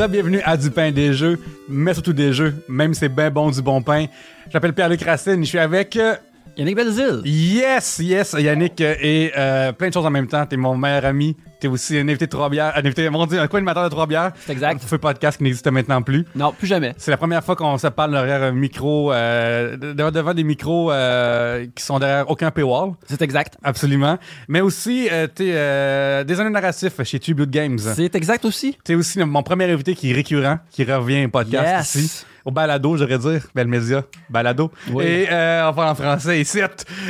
[0.00, 3.50] re-bienvenue à Du pain des jeux, mais surtout des jeux, même si c'est bien bon
[3.50, 4.06] du bon pain.
[4.50, 5.94] J'appelle Pierre-Luc Racine, je suis avec...
[5.96, 6.14] euh,
[6.56, 7.20] Yannick Belzil.
[7.24, 10.46] Yes, yes, Yannick, et euh, plein de choses en même temps.
[10.46, 13.38] T'es mon meilleur ami, t'es aussi un invité de Trois Bières, un invité, mon dieu,
[13.40, 14.32] un co-animateur de Trois Bières.
[14.46, 14.82] C'est exact.
[14.82, 16.24] Feu podcast qui n'existe maintenant plus.
[16.34, 16.94] Non, plus jamais.
[16.98, 20.90] C'est la première fois qu'on se parle derrière un micro, euh, de- devant des micros
[20.92, 22.92] euh, qui sont derrière aucun paywall.
[23.06, 23.56] C'est exact.
[23.62, 24.18] Absolument.
[24.48, 27.78] Mais aussi, euh, t'es euh, designer narratif chez Tribute Games.
[27.78, 28.76] C'est exact aussi.
[28.84, 32.04] T'es aussi mon premier invité qui est récurrent, qui revient au podcast Yes.
[32.04, 32.24] ici.
[32.44, 33.46] Au balado, j'aurais dire.
[33.54, 34.04] Bel média.
[34.28, 34.70] Balado.
[34.90, 35.04] Oui.
[35.04, 36.58] Et euh, on parle en français ici.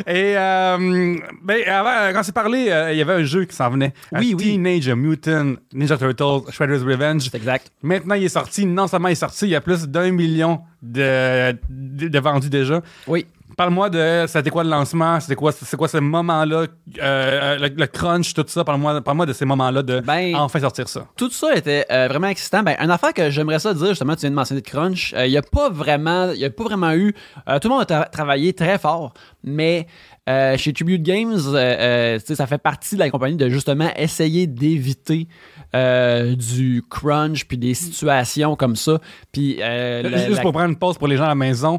[0.07, 3.71] Et euh, ben, avant, quand c'est parlé, euh, il y avait un jeu qui s'en
[3.71, 3.93] venait.
[4.13, 4.45] Oui, oui.
[4.45, 7.23] Teenage Mutant Ninja Turtles Shredder's Revenge.
[7.23, 7.71] C'est exact.
[7.83, 8.67] Maintenant, il est sorti.
[8.67, 12.51] Non seulement il est sorti, il y a plus d'un million de, de, de vendus
[12.51, 12.81] déjà.
[13.07, 13.27] Oui.
[13.57, 16.67] Parle-moi de c'était quoi le lancement, c'était quoi, c'est quoi ce moment-là,
[17.03, 18.65] euh, le, le crunch, tout ça.
[18.65, 21.07] Parle-moi parle de ces moments-là de Ben, enfin sortir ça.
[21.17, 22.63] Tout ça était euh, vraiment excitant.
[22.63, 25.15] Ben, une affaire que j'aimerais ça dire, justement, tu viens de mentionner de Crunch.
[25.19, 27.15] Il n'y a pas vraiment, il a pas vraiment eu.
[27.49, 29.87] euh, tout le monde a tra- travaillé très fort, mais
[30.29, 34.47] euh, chez Tribute Games, euh, euh, ça fait partie de la compagnie de justement essayer
[34.47, 35.27] d'éviter
[35.75, 39.01] euh, du crunch puis des situations comme ça.
[39.33, 41.79] Puis la- Juste la- pour prendre une pause pour les gens à la maison,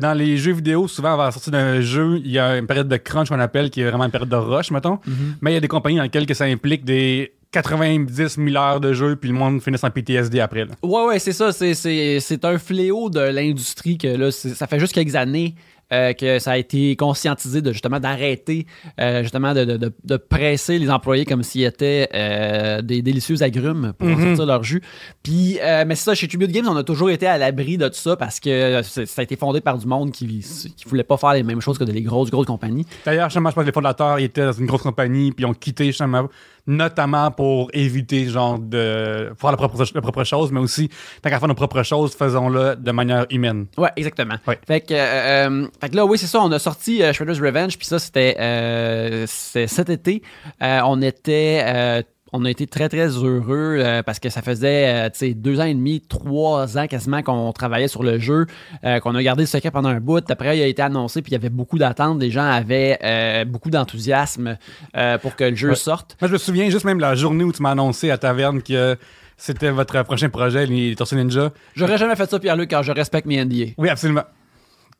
[0.00, 2.88] dans les jeux vidéo, souvent avant la sortie d'un jeu, il y a une période
[2.88, 4.96] de crunch qu'on appelle, qui est vraiment une période de rush, mettons.
[4.96, 5.34] Mm-hmm.
[5.40, 8.80] Mais il y a des compagnies dans lesquelles que ça implique des 90 000 heures
[8.80, 10.64] de jeu, puis le monde finit en PTSD après.
[10.64, 10.72] Là.
[10.82, 11.52] Ouais, ouais, c'est ça.
[11.52, 15.54] C'est, un fléau de l'industrie que là, ça fait juste quelques années
[15.92, 18.66] euh, que ça a été conscientisé de justement d'arrêter,
[19.00, 23.42] euh, justement de, de- de- de presser les employés comme s'ils étaient euh, des délicieux
[23.42, 24.82] agrumes pour sortir leur jus.
[25.22, 27.94] Puis, mais c'est ça, chez Tribute Games, on a toujours été à l'abri de tout
[27.94, 31.32] ça parce que ça a été fondé par du monde qui, qui voulait pas faire
[31.34, 32.86] les mêmes choses que des grosses, grosses compagnies.
[33.04, 35.54] D'ailleurs, je pense que les fondateurs ils étaient dans une grosse compagnie, puis ils ont
[35.54, 36.28] quitté justement,
[36.66, 40.88] notamment pour éviter genre de faire la propre, la propre chose, mais aussi,
[41.20, 43.66] tant qu'à faire nos propres choses, faisons-le de manière humaine.
[43.76, 44.36] Ouais, exactement.
[44.46, 44.58] Ouais.
[44.66, 47.40] Fait, que, euh, euh, fait que là, oui, c'est ça, on a sorti euh, Shredder's
[47.40, 50.22] Revenge, puis ça, c'était euh, cet été.
[50.60, 52.04] On était.
[52.32, 55.64] On a été très, très heureux euh, parce que ça faisait euh, tu deux ans
[55.64, 58.46] et demi, trois ans quasiment qu'on travaillait sur le jeu,
[58.84, 60.28] euh, qu'on a gardé le secret pendant un bout.
[60.30, 62.20] Après, il a été annoncé, puis il y avait beaucoup d'attentes.
[62.20, 64.56] Les gens avaient euh, beaucoup d'enthousiasme
[65.22, 65.74] pour que le jeu Ouais.
[65.76, 66.16] sorte.
[66.20, 68.96] Moi, je me souviens juste même la journée où tu m'as annoncé à Taverne que
[69.36, 71.50] c'était votre prochain projet, les Tortues Ninja.
[71.74, 73.72] J'aurais jamais fait ça, Pierre-Luc, car je respecte mes NDA.
[73.78, 74.22] Oui, absolument.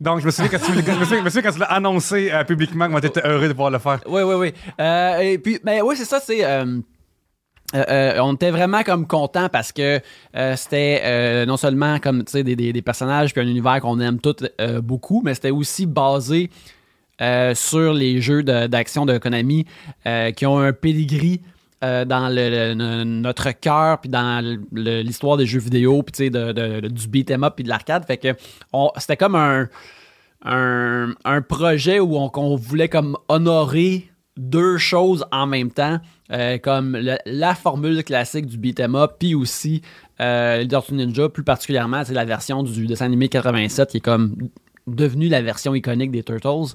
[0.00, 3.20] Donc, je me souviens quand tu, me tu l'as annoncé euh, publiquement que moi, t'étais
[3.24, 4.00] heureux de pouvoir le faire.
[4.08, 4.52] Oui, oui, oui.
[4.80, 6.44] Euh, et puis, ben oui, c'est ça, c'est.
[6.44, 6.80] euh,
[7.74, 10.00] euh, euh, on était vraiment comme content parce que
[10.36, 14.44] euh, c'était non seulement comme des, des, des personnages puis un univers qu'on aime tous
[14.82, 16.50] beaucoup, mais c'était aussi basé
[17.54, 19.64] sur les jeux d'action de, Konami
[20.36, 21.40] qui ont un pedigree
[21.80, 26.88] dans le, le- no- notre cœur puis dans l'histoire des jeux vidéo puis de, de-
[26.88, 28.04] du beat 'em up puis de l'arcade.
[28.06, 28.34] Fait que
[28.72, 29.68] on- c'était comme un
[30.44, 35.98] un, projet où on, qu'on voulait comme honorer deux choses en même temps,
[36.30, 39.82] euh, comme la formule classique du beat'em up, puis aussi
[40.20, 44.00] euh, les Tortues Ninja, plus particulièrement, c'est la version du dessin animé 87 qui est
[44.00, 44.36] comme
[44.86, 46.74] devenue la version iconique des Turtles.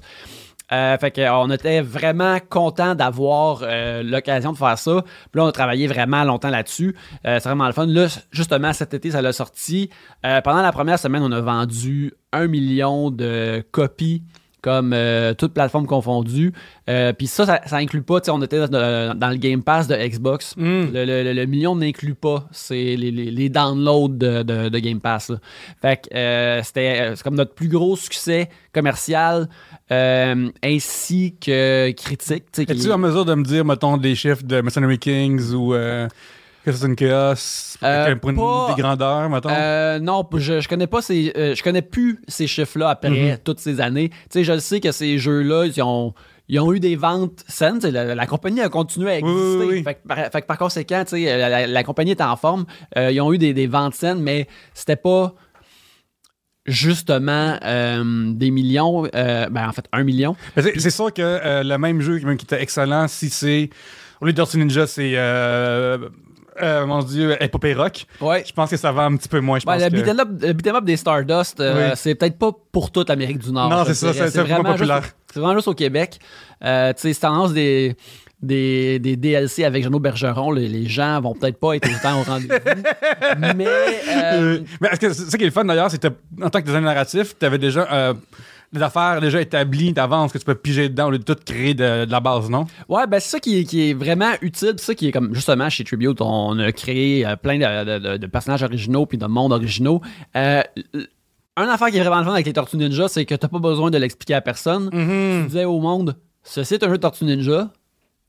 [0.70, 5.02] Euh, fait que, euh, on était vraiment content d'avoir euh, l'occasion de faire ça.
[5.02, 6.94] Puis là, on a travaillé vraiment longtemps là-dessus.
[7.24, 7.86] C'est vraiment le fun.
[7.86, 9.90] Là, justement, cet été, ça l'a sorti.
[10.22, 14.22] Pendant la première semaine, on a vendu un million de copies
[14.62, 16.52] comme euh, toutes plateformes confondues.
[16.90, 19.62] Euh, Puis ça, ça, ça inclut pas, tu sais, on était dans, dans le Game
[19.62, 20.56] Pass de Xbox.
[20.56, 20.62] Mm.
[20.92, 25.00] Le, le- le- million n'inclut pas c'est les, les- les downloads de, de- de Game
[25.00, 25.30] Pass.
[25.30, 25.36] là.
[25.80, 29.48] Fait que euh, c'était euh, comme notre plus gros succès commercial
[30.62, 32.44] ainsi que critique.
[32.58, 35.74] Es-tu en mesure de me dire, mettons, des chiffres de Mercenary Kings ou
[36.64, 37.34] que c'est une chaos
[37.82, 39.48] Euh, pour une pas- des grandeurs, mettons?
[39.50, 43.38] Euh, non, je, je connais pas ces, euh, je connais plus ces chiffres-là après Mhm.
[43.44, 44.08] toutes ces années.
[44.10, 46.12] Tu sais, je le sais que ces jeux-là, ils ont,
[46.48, 47.78] ils ont eu des ventes saines.
[47.82, 49.66] La, la compagnie a continué à Oui, oui, exister.
[49.76, 49.82] oui.
[49.84, 52.66] Fait, que par, fait que par conséquent, sais, la, la- la compagnie est en forme.
[52.96, 55.34] Euh, ils ont eu des, des ventes saines, mais c'était pas
[56.66, 59.06] justement euh, des millions.
[59.14, 60.36] euh, ben, en fait, un million.
[60.56, 63.70] C'est- sûr que euh, le même jeu même qui était excellent, si c'est.
[64.20, 65.12] Au lieu de Ninja, c'est.
[66.62, 68.06] Euh, mon dieu, Epopée Rock.
[68.20, 68.44] Ouais.
[68.46, 69.58] Je pense que ça va un petit peu moins.
[69.58, 69.96] Je Ouais, pense le que...
[70.52, 71.92] beat'em up, up des Stardust, euh, Oui.
[71.96, 73.68] c'est peut-être pas pour toute l'Amérique du Nord.
[73.70, 75.02] Non, c'est ça, c'est- vraiment populaire.
[75.32, 76.18] C'est vraiment juste au Québec.
[76.64, 77.96] Euh, tu sais, c'est tendance des,
[78.42, 82.22] des, des DLC avec Jeannot Bergeron, les, les gens vont peut-être pas être autant au
[82.24, 82.54] rendez-vous.
[83.56, 86.08] mais euh, mais est-ce que c'est ça qui est le fun d'ailleurs, c'est que
[86.42, 88.14] en tant que designer narratif, tu avais déjà euh,
[88.72, 91.72] des affaires déjà établies d'avance que tu peux piger dedans au lieu de tout créer
[91.74, 92.66] de, de la base, non?
[92.88, 94.74] Ouais, ben c'est ça qui est, qui est vraiment utile.
[94.76, 98.16] C'est ça qui est comme justement chez Tribute, on a créé euh, plein de, de-
[98.18, 100.00] de personnages originaux puis de mondes originaux.
[100.36, 100.62] Euh,
[101.56, 103.58] un affaire qui est vraiment le fun avec les Tortues Ninja, c'est que t'as pas
[103.58, 104.90] besoin de l'expliquer à personne.
[104.90, 107.70] Tu disais au monde, ceci est un jeu de Tortues Ninja.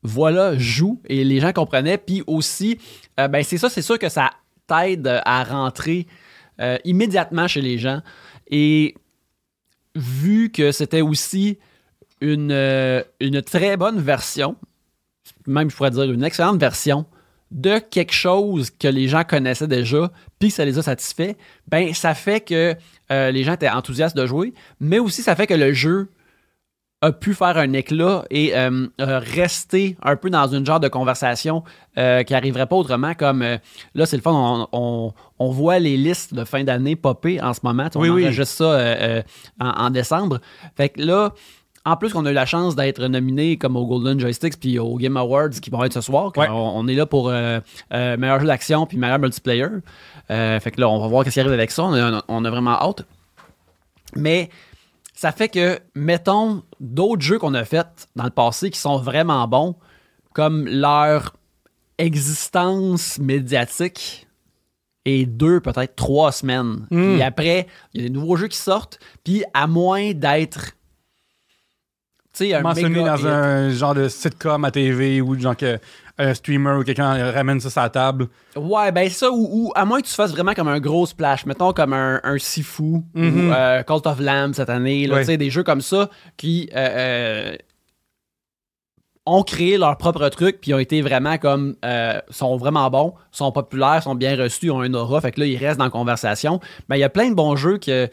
[0.02, 1.02] Voilà, joue.
[1.08, 1.98] Et les gens comprenaient.
[1.98, 2.80] Puis aussi,
[3.20, 4.32] euh, ben c'est ça, c'est sûr que ça
[4.66, 6.08] t'aide à rentrer
[6.62, 8.02] euh, immédiatement chez les gens.
[8.50, 8.96] Et
[9.96, 11.58] vu que c'était aussi
[12.22, 14.56] une, euh, une très bonne version,
[15.48, 17.06] même je pourrais dire une excellente version
[17.52, 21.34] de quelque chose que les gens connaissaient déjà, puis ça les a satisfaits,
[21.68, 22.76] ben ça fait que
[23.12, 26.10] euh, les gens étaient enthousiastes de jouer, mais aussi ça fait que le jeu
[27.02, 31.64] a pu faire un éclat et euh, rester un peu dans une genre de conversation
[31.98, 33.14] euh, qui arriverait pas autrement.
[33.14, 33.58] Comme euh,
[33.96, 37.54] là, c'est le fun, on, on- on voit les listes de fin d'année popper en
[37.54, 37.90] ce moment.
[37.90, 38.24] Tu On Oui, oui.
[38.26, 39.24] enregistre ça
[39.62, 40.40] en, en décembre.
[40.76, 41.32] Fait que là,
[41.86, 44.98] en plus qu'on a eu la chance d'être nominé comme au Golden Joysticks puis au
[44.98, 46.34] Game Awards qui vont être ce soir.
[46.36, 46.50] Ouais.
[46.50, 47.62] On, on est là pour euh,
[47.94, 49.68] euh, meilleur jeu d'action puis meilleur multiplayer.
[50.30, 51.84] Euh, fait que là, on va voir qu'est-ce qui arrive avec ça.
[51.86, 53.06] On a, on a vraiment hâte.
[54.18, 54.50] Mais
[55.20, 59.46] ça fait que, mettons, d'autres jeux qu'on a fait dans le passé qui sont vraiment
[59.50, 59.76] bons,
[60.34, 61.36] comme leur
[61.98, 64.30] existence médiatique
[65.04, 66.88] et deux, peut-être trois semaines.
[66.90, 67.16] Mm.
[67.16, 70.78] Puis après, il y a des nouveaux jeux qui sortent, puis à moins d'être.
[72.42, 73.26] Un Mentionné dans hit.
[73.26, 75.78] un genre de sitcom à TV ou genre que
[76.18, 78.28] un streamer ou quelqu'un ramène ça sur la table?
[78.56, 81.46] Ouais, ben ça, ou, ou à moins que tu fasses vraiment comme un gros splash,
[81.46, 83.48] mettons comme un, un Sifu Mhm.
[83.48, 85.22] ou euh, Cult of Lamb cette année, là, Ouais.
[85.22, 86.78] tu sais, des jeux comme ça qui euh,
[87.54, 87.56] euh,
[89.26, 93.52] ont créé leur propre truc, puis ont été vraiment comme, euh, sont vraiment bons, sont
[93.52, 96.60] populaires, sont bien reçus, ont un aura, fait que là, ils restent dans la conversation.
[96.88, 98.10] Ben, il y a plein de bons jeux que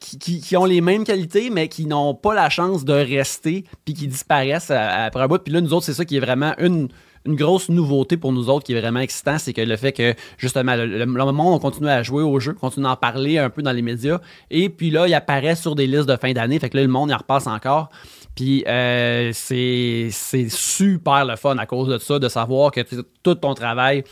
[0.00, 4.06] qui, ont les mêmes qualités, mais qui n'ont pas la chance de rester, puis qui
[4.06, 5.38] disparaissent à- après un bout.
[5.42, 6.88] Puis là, nous autres, c'est ça qui est vraiment une,
[7.26, 10.14] une grosse nouveauté pour nous autres qui est vraiment excitant, c'est que le fait que,
[10.38, 13.72] justement, le, le- on continue à jouer au jeu, continue d'en parler un peu dans
[13.72, 14.20] les médias,
[14.50, 16.88] et puis là, il apparaît sur des listes de fin d'année, fait que là, le
[16.88, 17.90] monde y en repasse encore.
[18.34, 20.08] Puis euh, c'est
[20.48, 22.80] super le fun à cause de ça, de savoir que
[23.22, 24.04] tout ton travail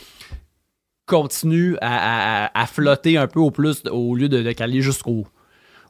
[1.11, 5.27] continue à, flotter un peu au plus au lieu de, de caler jusqu'au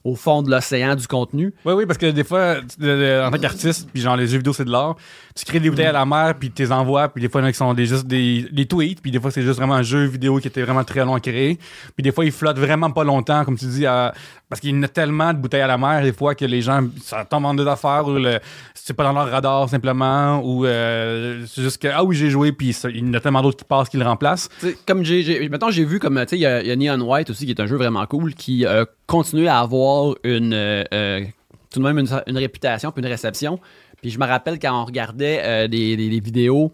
[0.03, 1.53] au fond de l'océan du contenu.
[1.67, 4.65] Oui, oui, parce que des fois, en tant qu'artiste, puis genre les jeux vidéo, c'est
[4.65, 4.97] de l'art,
[5.37, 7.45] tu crées des bouteilles à la mer, puis tu les envoies, puis des fois, il
[7.45, 9.59] y en a qui sont des, juste des, des tweets, puis des fois, c'est juste
[9.59, 11.59] vraiment un jeu vidéo qui était vraiment très long à créer.
[11.95, 14.15] Puis des fois, ils flottent vraiment pas longtemps, comme tu dis, à-
[14.49, 16.61] parce qu'il y en a tellement de bouteilles à la mer, des fois, que les
[16.63, 18.41] gens, ça tombe en deux affaires, ou le,
[18.75, 22.51] c'est pas dans leur radar, simplement, ou euh, c'est juste que, ah oui, j'ai joué,
[22.53, 24.49] puis ça- il y en a tellement d'autres qui passent qui le remplacent.
[24.61, 26.69] Tu sais, comme j'ai, j'ai mettons, j'ai vu comme, tu sais, il y, a- il
[26.69, 29.61] y a Neon White aussi, qui est un jeu vraiment cool, qui euh, continue à
[29.61, 29.90] avoir
[30.25, 31.25] une, euh, euh,
[31.73, 33.59] tout de même une, une réputation puis une réception.
[34.01, 36.73] Puis je me rappelle quand on regardait euh, des, des- des vidéos,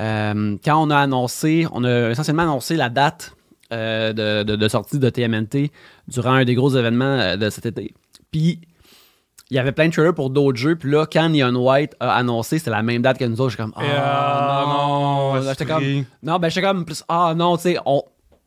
[0.00, 3.32] euh, quand on a annoncé, on a essentiellement annoncé la date
[3.70, 5.70] de, de- de sortie de TMNT
[6.08, 7.92] durant un des gros événements de cet été.
[8.30, 8.60] Puis
[9.50, 10.76] il y avait plein de trailers pour d'autres jeux.
[10.76, 13.50] Puis là, quand Neon White a annoncé, c'était la même date que nous autres.
[13.52, 15.34] J'étais comme, ah euh, non.
[15.34, 18.02] non, J'étais comme, non, ben j'étais comme plus ah non, tu sais, on,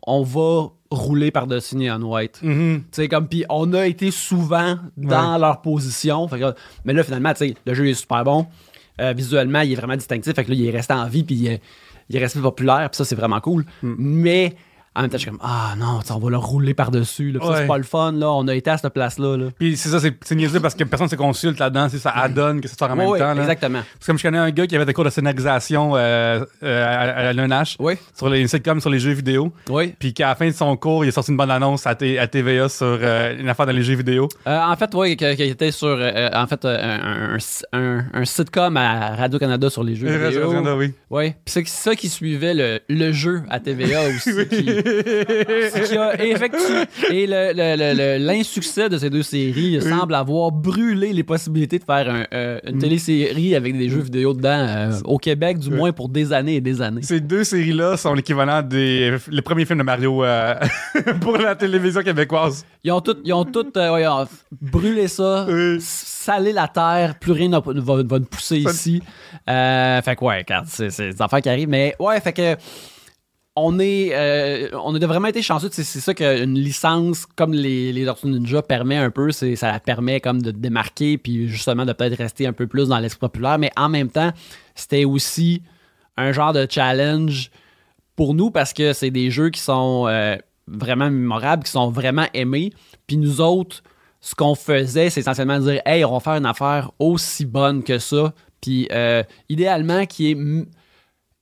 [0.06, 2.40] on va rouler par-dessus Neon White.
[2.42, 2.82] Mhm.
[2.82, 6.28] Tu sais, comme, puis on a été souvent dans leur position.
[6.28, 6.54] Fait que-
[6.86, 8.48] mais là, finalement, tu sais, le jeu est super bon.
[9.00, 10.34] Euh, visuellement, il est vraiment distinctif.
[10.34, 11.62] Fait que là, il est resté en vie, puis il est,
[12.10, 13.66] il est resté populaire, puis ça, c'est vraiment cool.
[13.84, 14.56] Mais
[14.96, 17.32] en même temps, je suis comme, ah non, on va le rouler par-dessus.
[17.32, 17.40] là.
[17.42, 18.30] Ça, c'est pas le fun, là.
[18.32, 19.38] On a été à cette place-là.
[19.38, 19.46] Là.
[19.58, 22.60] Puis c'est ça, c'est c'est niaiseux parce que personne se consulte là-dedans, c'est ça adonne
[22.62, 23.34] que ça sort en même Ouais, temps.
[23.34, 23.42] Là.
[23.42, 23.82] exactement.
[24.00, 27.30] C'est comme je connais un gars qui avait des cours de scénarisation euh, euh, à,
[27.30, 29.54] à l'UNH Oui, sur les sitcoms, sur les jeux vidéo.
[29.70, 29.94] oui.
[30.00, 32.18] Puis qu'à la fin de son cours, il a sorti une bonne annonce à, T-
[32.20, 34.28] à TVA sur euh, une affaire dans les jeux vidéo.
[34.46, 35.98] En fait, oui, qui était sur
[36.34, 36.70] en fait, un,
[37.34, 37.38] un-
[37.74, 40.54] un- un sitcom à Radio-Canada sur les jeux vidéo.
[40.78, 40.94] oui.
[41.12, 44.32] Oui, puis c'est ça qui suivait le, le jeu à TVA aussi.
[44.48, 46.84] qui, qui a effectué.
[47.12, 51.80] Et le- le- le- le- l'insuccès de ces deux séries semble avoir brûlé les possibilités
[51.80, 55.70] de faire un, euh, une télésérie avec des jeux vidéo dedans, euh, au Québec, du
[55.72, 57.02] moins pour des années et des années.
[57.04, 60.56] Ces deux séries-là sont l'équivalent des les premiers films de Mario euh,
[61.22, 62.66] pour la télévision québécoise.
[62.84, 64.06] Ils ont toutes, ils ont toutes euh, ouais,
[64.62, 65.48] brûlé ça,
[65.80, 69.02] salé la terre, plus rien n'a- va, va nous pousser ici.
[69.46, 71.70] Fait que ouais, regarde, c'est des affaires qui arrivent.
[71.70, 72.56] Mais ouais, fait que
[73.60, 75.70] on est, euh, on a vraiment été chanceux.
[75.72, 79.32] C'est ça qu'une licence comme les, les Ninja permet un peu.
[79.32, 83.20] Ça permet comme de démarquer, puis justement de peut-être rester un peu plus dans l'esprit
[83.20, 83.58] populaire.
[83.60, 84.32] Mais en même temps,
[84.76, 85.62] c'était aussi
[86.18, 87.52] un genre de challenge
[88.16, 90.36] pour nous parce que c'est des jeux qui sont euh,
[90.68, 92.72] vraiment mémorables, qui sont vraiment aimés.
[93.08, 93.82] Puis nous autres,
[94.20, 98.00] ce qu'on faisait, c'est essentiellement dire Hey, on va faire une affaire aussi bonne que
[98.00, 100.38] ça, puis euh, idéalement qui est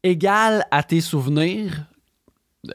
[0.04, 1.86] égale à tes souvenirs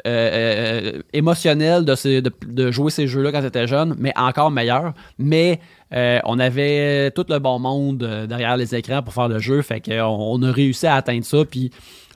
[0.07, 4.95] euh, euh, de, ces- de, jouer ces jeux-là quand tu étais jeune, mais encore meilleur.
[5.19, 5.61] Mais
[5.93, 9.63] euh, on avait tout le bon monde euh, derrière les écrans pour faire le jeu,
[9.63, 11.71] fait qu'on on a réussi à atteindre ça, puis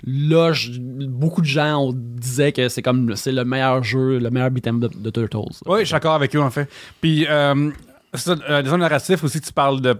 [0.06, 0.52] là,
[1.08, 4.80] beaucoup de gens on disait que c'est comme c'est le meilleur jeu, le meilleur beat'em
[4.80, 5.62] de, de Turtles.
[5.66, 6.68] Oui, je suis d'accord avec eux, en fait.
[7.00, 7.70] Puis, euh,
[8.14, 9.94] ça, euh, des narratifs aussi, tu parles de.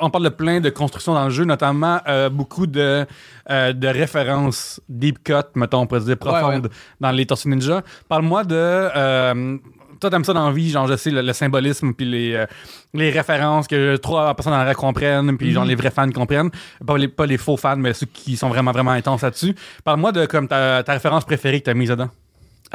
[0.00, 3.06] On parle de plein de constructions dans le jeu, notamment euh, beaucoup de,
[3.50, 7.82] euh, de références deep cut, mettons, on pourrait dire profondes, Ouais, dans les Tortues Ninja.
[8.08, 8.54] Parle-moi de.
[8.54, 9.58] euh,
[10.00, 12.44] toi, t'aimes ça dans la vie, genre, je sais, le, le symbolisme, puis les,
[12.92, 16.50] les références que trois personnes rue comprennent, puis genre les vrais fans comprennent.
[16.86, 19.54] Pas les, pas les faux fans, mais ceux qui sont vraiment, vraiment intenses là-dessus.
[19.84, 22.10] Parle-moi de comme ta, ta référence préférée que t'as mise dedans.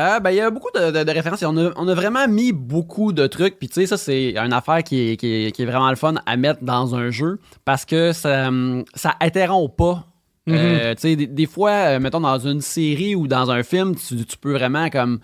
[0.01, 1.41] Ah, ben, il y a beaucoup de, de- de références.
[1.41, 3.59] et On a, on a vraiment mis beaucoup de trucs.
[3.59, 5.95] Puis, tu sais, ça, c'est une affaire qui est, qui, est, qui est vraiment le
[5.97, 10.05] fun à mettre dans un jeu parce que ça, hum, ça interrompt pas.
[10.49, 13.95] Euh, tu sais, des, des fois, euh, mettons, dans une série ou dans un film,
[13.95, 15.19] tu, tu peux vraiment comme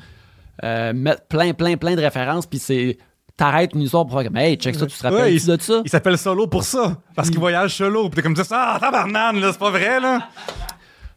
[0.63, 2.46] euh, mettre plein, plein, plein de références.
[2.46, 2.98] Puis, c'est.
[3.38, 5.82] T'arrêtes une histoire pour faire comme Hey, check ça, tu te rappelles Ouais, de ça?
[5.84, 7.01] Il s'appelle Solo pour ça.
[7.15, 8.08] Parce qu'il voyage solo.
[8.10, 10.29] Puis t'es comme ça, ah, tabarnane, là, c'est pas vrai, là.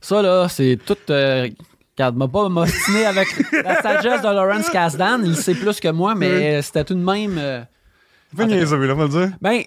[0.00, 0.96] Ça, là, c'est tout.
[1.10, 1.48] euh,
[1.98, 5.20] Regarde, m'a pas m'ostiner avec la sagesse de Lawrence Kasdan.
[5.24, 7.36] Il sait plus que moi, mais c'était tout de même.
[7.38, 7.62] euh,
[8.36, 9.36] Fais niaiseux, là, on va le dire.
[9.40, 9.62] Ben,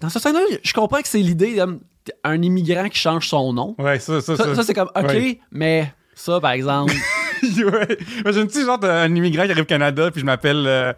[0.00, 3.74] dans ce sens-là, je comprends que c'est l'idée d'un immigrant qui change son nom.
[3.78, 4.54] Ouais, ça, ça, Ça, ça.
[4.56, 5.38] ça, c'est comme, OK, Ouais.
[5.52, 6.92] mais ça, par exemple,
[7.42, 7.98] ouais.
[8.20, 10.92] Imagine-tu, genre, t'as un immigrant qui arrive au Canada, puis je m'appelle euh,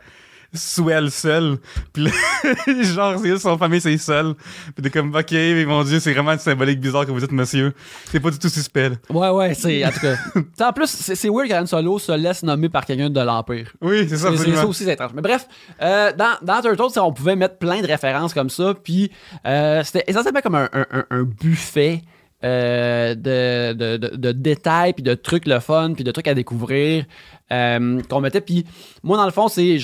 [0.54, 1.58] Swell Seul.
[1.92, 2.10] Puis là,
[2.82, 4.34] genre, c'est son famille, c'est seul.
[4.74, 7.32] Puis t'es comme, ok, mais mon dieu, c'est vraiment une symbolique bizarre que vous êtes
[7.32, 7.72] monsieur.
[8.10, 8.96] C'est pas du tout suspect, là.
[9.10, 10.16] ouais, ouais, c'est, en tout cas.
[10.68, 13.72] En plus, c'est weird qu'Anne Solo se laisse nommer par quelqu'un de l'Empire.
[13.80, 15.10] Oui, c'est ça, C'est- ça aussi, c'est étrange.
[15.14, 15.46] Mais bref,
[15.82, 19.10] euh, dans, dans Turtles, on pouvait mettre plein de références comme ça, puis
[19.46, 22.02] euh, c'était essentiellement comme un- un- un buffet
[22.44, 27.04] euh, de, de, de- détails, puis de trucs le fun, puis de trucs à découvrir
[27.50, 28.40] euh, qu'on mettait.
[28.40, 28.64] Puis
[29.02, 29.78] moi, dans le fond, c'est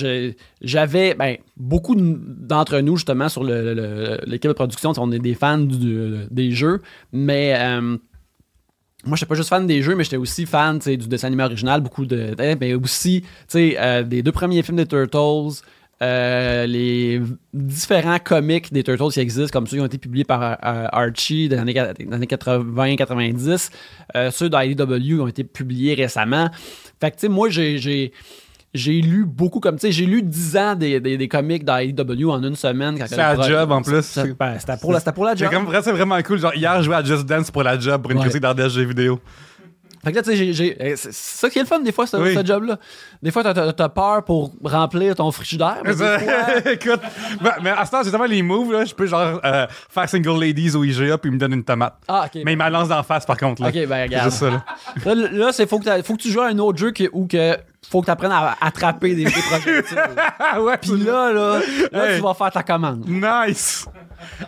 [0.61, 5.19] j'avais ben, beaucoup de- d'entre nous, justement, sur le- le- l'équipe de production, on est
[5.19, 6.81] des fans des jeux,
[7.11, 7.55] mais...
[7.57, 7.97] euh,
[9.07, 11.79] moi, j'étais pas juste fan des jeux, mais j'étais aussi fan du dessin animé original,
[11.79, 12.33] beaucoup de.
[12.39, 15.61] eh, Mais aussi, tu sais, euh, des deux premiers films des Turtles,
[16.05, 17.21] euh, les
[17.53, 20.55] différents comics des Turtles qui existent, comme ceux qui ont été publiés par euh,
[20.91, 23.69] Archie dans les années, dans les 80-90,
[24.15, 26.49] euh, ceux d'IDW ont été publiés récemment.
[27.01, 28.11] Fait que, tu sais, moi, j'ai.
[28.73, 32.29] j'ai lu beaucoup comme, tu sais, j'ai lu 10 ans des, des, des comics d'IDW
[32.29, 32.97] en une semaine.
[33.07, 34.17] C'est la job, en plus.
[34.39, 35.49] Ben, C'était pour, pour la job.
[35.83, 36.39] c'est vraiment cool.
[36.39, 38.23] Genre, hier, je jouais à Just Dance pour la job, pour une Ouais.
[38.23, 39.19] critique d'Ardèche jeux vidéo.
[40.05, 42.05] Fait que là, tu sais, eh, c'est c'est ça qui est le fun des fois,
[42.05, 42.33] ce, Oui.
[42.33, 42.77] ce job-là.
[43.23, 45.77] Des fois, t'as- peur pour remplir ton frigidaire.
[45.83, 46.17] mais fois-
[46.71, 47.01] Écoute,
[47.41, 50.07] ben, mais à ce temps, j'ai tellement les moves, là, je peux genre euh, faire
[50.07, 51.95] single ladies au IGA puis il me donne une tomate.
[52.07, 52.41] Ah, ok.
[52.45, 53.63] Mais il m'a lance d'en face par contre.
[53.63, 53.69] Là.
[53.69, 54.25] Ok, ben C'est regarde.
[54.29, 54.65] juste ça, là.
[55.05, 57.25] Là, là, c'est faut que, t'as- faut que tu joues à un autre jeu où
[57.25, 57.57] que
[57.89, 59.97] faut que tu apprennes à attraper des, des projectiles.
[60.59, 61.59] Ouais, Puis là, là,
[61.91, 62.15] là Hey.
[62.17, 63.05] tu vas faire ta commande.
[63.07, 63.87] Nice!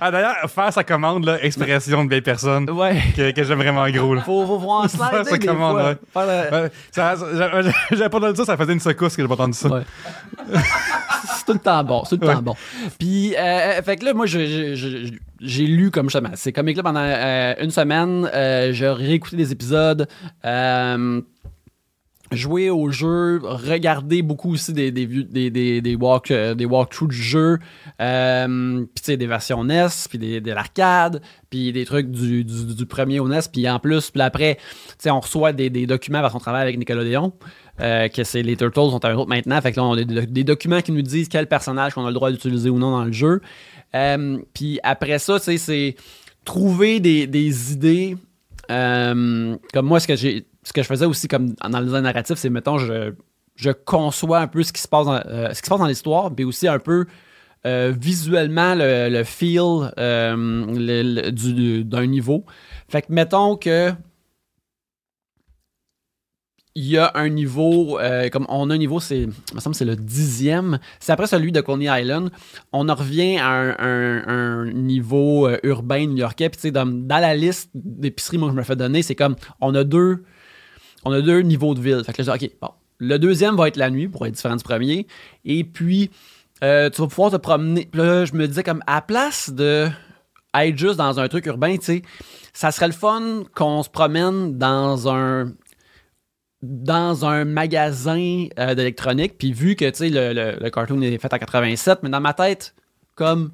[0.02, 2.98] Ah, d'ailleurs, faire sa commande, là, expression de belle personne Ouais.
[3.16, 4.16] que, que j'aime vraiment gros.
[4.16, 4.22] Là.
[4.22, 5.98] Faut, faut voir en slide Faire sa commande, ouais.
[6.12, 9.70] Faire le- J'avais pas entendu ça, ça faisait une secousse que j'ai pas entendu ça.
[9.70, 9.82] Ouais.
[11.38, 12.36] c'est tout le temps bon, c'est tout le Ouais.
[12.36, 12.56] temps bon.
[12.98, 17.72] Puis, euh, fait que là, moi, j'ai lu comme justement ces comics-là pendant euh, une
[17.72, 18.30] semaine.
[18.34, 20.08] Euh, j'ai réécouté des épisodes.
[20.46, 21.22] Euh,
[22.32, 25.98] jouer au jeu, regarder beaucoup aussi des, des, des, des,
[26.32, 27.58] euh, des walkthroughs du jeu,
[28.02, 33.28] euh, puis des versions NES, puis des, de l'arcade, puis des trucs du, premier au
[33.28, 34.58] NES, puis en plus, puis après,
[35.06, 37.34] on reçoit des, documents parce qu'on travaille avec Nickelodeon,
[37.80, 40.44] euh, que c'est les Turtles sont un autre maintenant, fait que là, on a des,
[40.44, 43.14] documents qui nous disent quel personnage qu'on a le droit d'utiliser ou non dans le
[43.14, 43.42] jeu.
[43.96, 45.96] Euh, puis après ça, c'est
[46.44, 48.18] trouver des, idées,
[48.68, 52.50] comme moi, ce que j'ai ce que je faisais aussi comme dans le narratif, c'est
[52.50, 53.14] mettons je,
[53.56, 56.80] je conçois un peu ce qui se passe dans, euh, dans l'histoire, puis aussi un
[56.80, 57.06] peu
[57.66, 62.44] euh, visuellement le, le feel euh, du- d'un niveau.
[62.90, 63.94] Fait que mettons que
[66.76, 67.98] il y a un niveau,
[68.32, 70.78] comme on a un niveau, c'est, il me semble c'est le dixième.
[71.00, 72.30] C'est après celui de Coney Island.
[72.72, 76.50] On en revient à un, un- niveau urbain new-yorkais.
[76.50, 79.16] Puis tu sais, dans, dans la liste d'épiceries, moi, que je me fais donner, c'est
[79.16, 80.24] comme, on a deux,
[81.08, 82.04] on a deux niveaux de ville.
[82.06, 82.70] Fait que là, je dis, OK, bon.
[83.00, 85.06] Le deuxième va être la nuit pour être différent du premier.
[85.46, 86.10] Et puis,
[86.64, 87.88] euh, tu vas pouvoir te promener.
[87.94, 89.88] Là, je me disais, comme, à la place de
[90.56, 92.02] être juste dans un truc urbain, tu sais,
[92.54, 95.52] ça serait le fun qu'on se promène dans un
[96.64, 101.18] dans un magasin euh, d'électronique, puis vu que, tu sais, le, le, le cartoon est
[101.20, 102.74] fait en 87, mais dans ma tête,
[103.14, 103.52] comme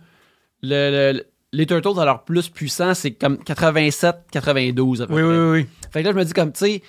[0.62, 5.22] le, le- les Turtles à leur plus puissant, c'est comme 87-92 à peu Oui, près.
[5.22, 5.67] oui, oui, oui.
[5.91, 6.81] Fait que là, je me dis comme, tu sais,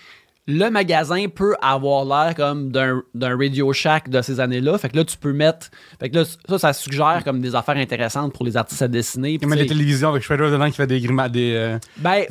[0.46, 4.76] le magasin peut avoir l'air comme d'un d'un Radio Shack de ces années-là.
[4.78, 5.68] Fait que là, tu peux mettre.
[5.98, 9.38] Fait que là, ça, ça suggère comme des affaires intéressantes pour les artistes à dessiner.
[9.38, 11.54] Comme les télévisions avec Shredder dedans qui fait des grimaces, des.
[11.54, 11.78] Euh...
[11.96, 12.24] ben,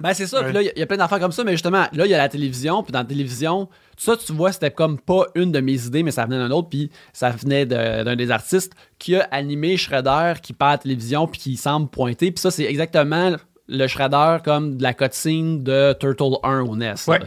[0.00, 0.38] ben, c'est ça.
[0.40, 0.44] Ouais.
[0.44, 1.44] Puis là, il y a- il y, a plein d'affaires comme ça.
[1.44, 2.82] Mais justement, là, il y a la télévision.
[2.82, 6.10] Puis dans la télévision, ça, tu vois, c'était comme pas une de mes idées, mais
[6.10, 6.68] ça venait d'un autre.
[6.68, 10.78] Puis ça venait de- d'un des artistes qui a animé Shredder, qui part à la
[10.78, 12.30] télévision, puis qui semble pointer.
[12.30, 13.34] Puis ça, c'est exactement
[13.68, 16.94] le Shredder comme de la cutscene de Turtle 1 au NES.
[17.08, 17.20] Ouais.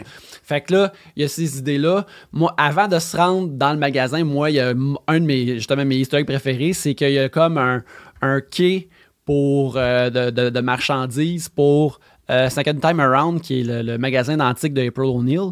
[0.43, 2.05] Fait que là, il y a ces idées-là.
[2.31, 4.69] Moi, avant de se rendre dans le magasin, moi, il y a
[5.07, 7.83] un de mes, justement, mes historiques préférés, c'est qu'il y a comme un,
[8.21, 8.89] un quai
[9.25, 11.99] pour, euh, de, de- de marchandises pour
[12.29, 15.51] euh, Second Time Around, qui est le, le magasin d'antiques de April O'Neil.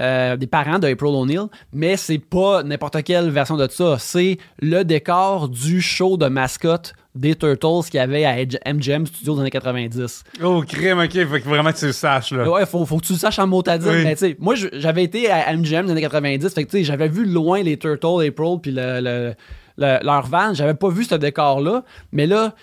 [0.00, 1.40] euh, des parents de April O'Neil,
[1.74, 3.96] mais c'est pas n'importe quelle version de ça.
[3.98, 8.34] C'est le décor du show de mascotte des Turtles qu'il y avait à
[8.72, 10.24] MGM Studios dans les années 90.
[10.42, 11.12] Oh, crème, ok.
[11.26, 12.48] Faut que vraiment que tu le saches, là.
[12.50, 13.92] Ouais, faut, faut que tu le saches en mot à dire.
[13.92, 14.02] Oui.
[14.04, 16.54] Mais tu sais, moi, j'avais été à MGM dans les années 90.
[16.54, 19.34] Fait que tu sais, j'avais vu loin les Turtles, April, puis le, le-
[19.76, 20.54] le- leur van.
[20.54, 21.84] J'avais pas vu ce décor-là.
[22.12, 22.54] Mais là,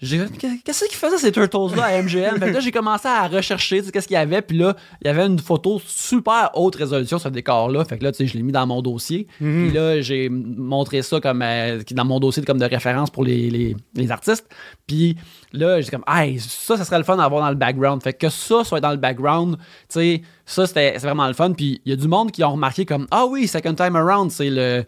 [0.00, 0.24] j'ai
[0.64, 2.38] qu'est-ce qu'ils faisaient ces Turtles-là à MGM?
[2.38, 4.42] fait que là, j'ai commencé à rechercher, tu sais, qu'est-ce qu'il y avait.
[4.42, 7.84] Puis là, il y avait une photo super haute résolution, ce décor-là.
[7.84, 9.26] Fait que là, tu sais, je l'ai mis dans mon dossier.
[9.38, 13.50] Puis là, j'ai montré ça comme euh, dans mon dossier comme de référence pour les,
[13.50, 14.46] les- les artistes.
[14.86, 15.16] Puis
[15.52, 18.02] là, j'ai comme, hey, ça, ça serait le fun à avoir dans le background.
[18.02, 21.52] Fait que ça soit dans le background, tu sais, ça, c'était c'est vraiment le fun.
[21.52, 24.30] Puis il y a du monde qui ont remarqué comme, ah oui, Second Time Around,
[24.30, 24.84] c'est le.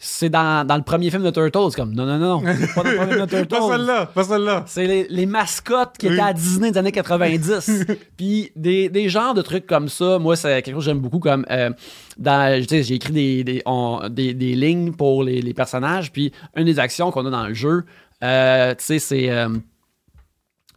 [0.00, 1.74] C'est dans, dans le premier film de Turtles.
[1.74, 3.56] Comme, non, non, non, pas dans le premier film de Pas Turtles.
[3.72, 4.64] celle-là, pas celle-là.
[4.68, 6.12] C'est les, les mascottes qui Oui.
[6.14, 7.84] étaient à Disney des années 90.
[8.16, 11.18] Puis des, des genres de trucs comme ça, moi, c'est quelque chose que j'aime beaucoup.
[11.18, 11.70] Comme euh,
[12.16, 16.12] dans, tu sais, j'ai écrit des, des, on- des, des lignes pour les, les personnages.
[16.12, 17.84] Puis une des actions qu'on a dans le jeu,
[18.22, 19.30] euh, tu sais, c'est.
[19.30, 19.48] euh,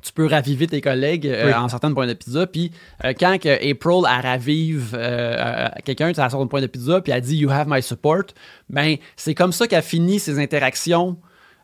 [0.02, 1.54] tu peux raviver tes collègues euh, Oui.
[1.54, 2.48] en sortant de point de pizza.
[2.48, 2.72] Puis
[3.06, 7.12] euh, quand que April elle ravive euh, quelqu'un, elle sort de point de pizza, puis
[7.12, 8.24] elle dit You have my support,
[8.70, 11.18] ben c'est comme ça qu'elle finit ses interactions.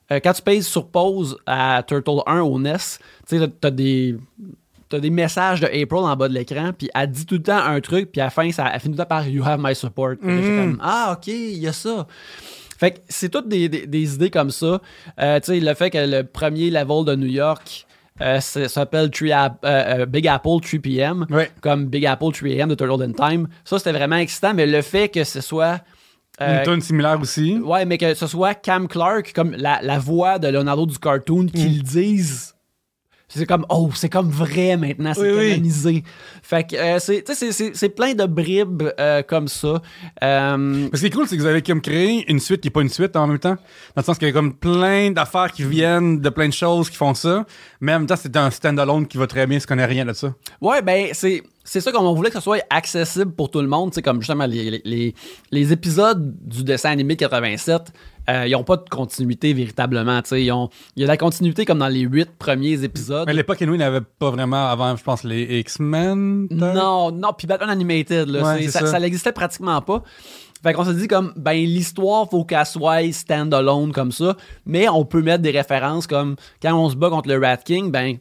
[0.09, 2.77] Quand tu pèses sur pause à Turtle 1 au NES,
[3.27, 4.15] tu sais, t'as des.
[4.89, 7.57] T'as des messages de April en bas de l'écran, puis elle dit tout le temps
[7.57, 9.59] un truc, puis à la fin, ça, elle finit tout le temps par You have
[9.61, 10.13] my support.
[10.21, 12.07] Comme, ah, ok, il y a ça.
[12.79, 14.79] Fait que c'est toutes des, des- des idées comme ça.
[15.17, 17.85] Tu sais, le fait que le premier level de New York
[18.21, 21.25] euh, c'est- s'appelle euh, euh, Big Apple 3 p.m.
[21.61, 22.69] Comme Big Apple 3 a.m.
[22.69, 23.47] de Turtle in Time.
[23.65, 25.81] Ça, c'était vraiment excitant, mais le fait que ce soit.
[26.41, 27.57] euh, Une tonne similaire aussi.
[27.57, 31.47] Ouais, mais que ce soit Cam Clark, comme la, la voix de Leonardo du cartoon,
[31.47, 32.53] qui le dise.
[33.29, 35.49] C'est comme, oh, c'est comme vrai maintenant, c'est Oui, oui.
[35.51, 36.03] canonisé.
[36.41, 39.81] Fait que, euh, c'est, c'est- c'est- c'est plein de bribes euh, comme ça.
[40.23, 42.71] Euh, Ce qui est cool, c'est que vous avez comme créé une suite qui est
[42.71, 43.55] pas une suite en même temps.
[43.55, 43.57] Dans
[43.97, 46.95] le sens qu'il y a comme plein d'affaires qui viennent de plein de choses qui
[46.95, 47.45] font ça.
[47.81, 50.13] Mais en même temps, c'est un stand-alone qui va très bien, si connaît rien de
[50.13, 50.33] ça.
[50.61, 53.93] Ouais, ben, c'est, c'est ça qu'on voulait que ce soit accessible pour tout le monde.
[53.93, 55.15] Sais, comme justement les, les, les,
[55.51, 57.91] les épisodes du dessin animé de 87,
[58.29, 60.21] euh, ils n'ont pas de continuité véritablement.
[60.31, 63.25] Ils ont- il y a de la continuité comme dans les huit premiers épisodes.
[63.27, 66.47] Mais l'époque, il n'avait pas vraiment avant, je pense, les X-Men.
[66.51, 70.03] Non, non, puis Batman Animated, là, Ouais, ça, n'existait pratiquement pas.
[70.63, 74.35] Fait qu'on s'est dit comme, ben l'histoire, faut qu'elle soit stand-alone comme ça,
[74.65, 77.91] mais on peut mettre des références comme, quand on se bat contre le Rat King,
[77.91, 78.17] ben,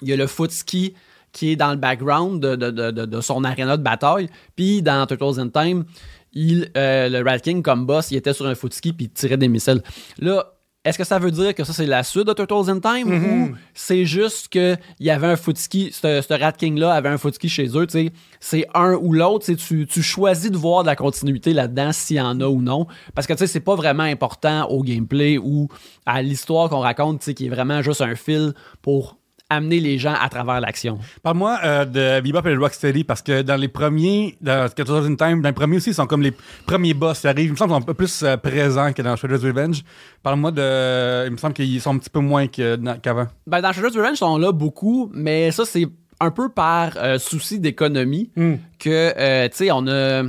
[0.00, 0.94] il y a le footski
[1.30, 4.82] qui est dans le background de, de, de, de- de son aréna de bataille, puis
[4.82, 5.84] dans Turtles in Time,
[6.32, 9.36] il, euh, le Rat King, comme boss, il était sur un footski puis il tirait
[9.36, 9.82] des missiles.
[10.18, 10.52] Là,
[10.84, 13.56] est-ce que ça veut dire que ça, c'est la suite de Turtles in Time ou
[13.72, 17.68] c'est juste qu'il y avait un footski, ce, ce Rat King-là avait un footski chez
[17.76, 21.52] eux, tu sais, c'est un ou l'autre, tu, tu choisis de voir de la continuité
[21.52, 24.66] là-dedans s'il y en a ou non, parce que tu sais, c'est pas vraiment important
[24.70, 25.68] au gameplay ou
[26.04, 29.18] à l'histoire qu'on raconte, tu sais, qui est vraiment juste un fil pour
[29.54, 30.98] amener les gens à travers l'action.
[31.22, 35.42] Parle-moi euh, de Bebop et Rocksteady parce que dans les premiers, dans 14 in Time,
[35.42, 36.34] dans les premiers aussi, ils sont comme les
[36.66, 37.46] premiers boss qui arrivent.
[37.46, 39.82] Il me semble qu'ils sont un peu plus euh, présents que dans Shredder's Revenge.
[40.22, 41.26] Parle-moi de.
[41.26, 43.26] Il me semble qu'ils sont un petit peu moins que qu'avant.
[43.46, 45.86] Ben, dans Shredder's Revenge, ils sont là beaucoup, mais ça, c'est
[46.20, 48.30] un peu par euh, souci d'économie
[48.78, 50.22] que, euh, tu sais, on a.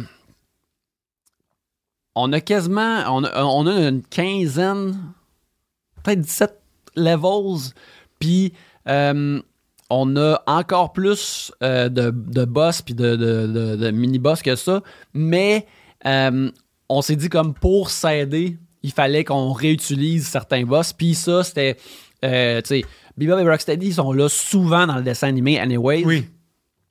[2.16, 3.04] On a quasiment.
[3.08, 4.96] On a, on a une quinzaine,
[6.04, 6.60] peut-être 17
[6.96, 7.74] levels,
[8.20, 8.54] puis
[8.88, 9.42] euh,
[9.90, 14.56] on a encore plus euh, de, de boss puis de, de- de- de mini-boss que
[14.56, 14.82] ça,
[15.14, 15.68] mais
[16.06, 16.50] euh,
[16.90, 21.78] on s'est dit comme pour s'aider, il fallait qu'on réutilise certains boss, puis ça, c'était.
[22.26, 22.86] Euh, tu sais,
[23.18, 26.04] Bebop et Rocksteady sont là souvent dans le dessin animé, anyway.
[26.06, 26.26] Oui.